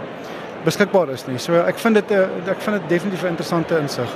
beskikbaar 0.63 1.09
is 1.09 1.27
nie. 1.27 1.37
So 1.37 1.53
ek 1.53 1.79
vind 1.79 1.95
dit 1.95 2.11
'n 2.11 2.13
eh, 2.13 2.51
ek 2.51 2.61
vind 2.61 2.79
dit 2.79 2.89
definitief 2.89 3.23
'n 3.23 3.27
interessante 3.27 3.79
insig. 3.79 4.09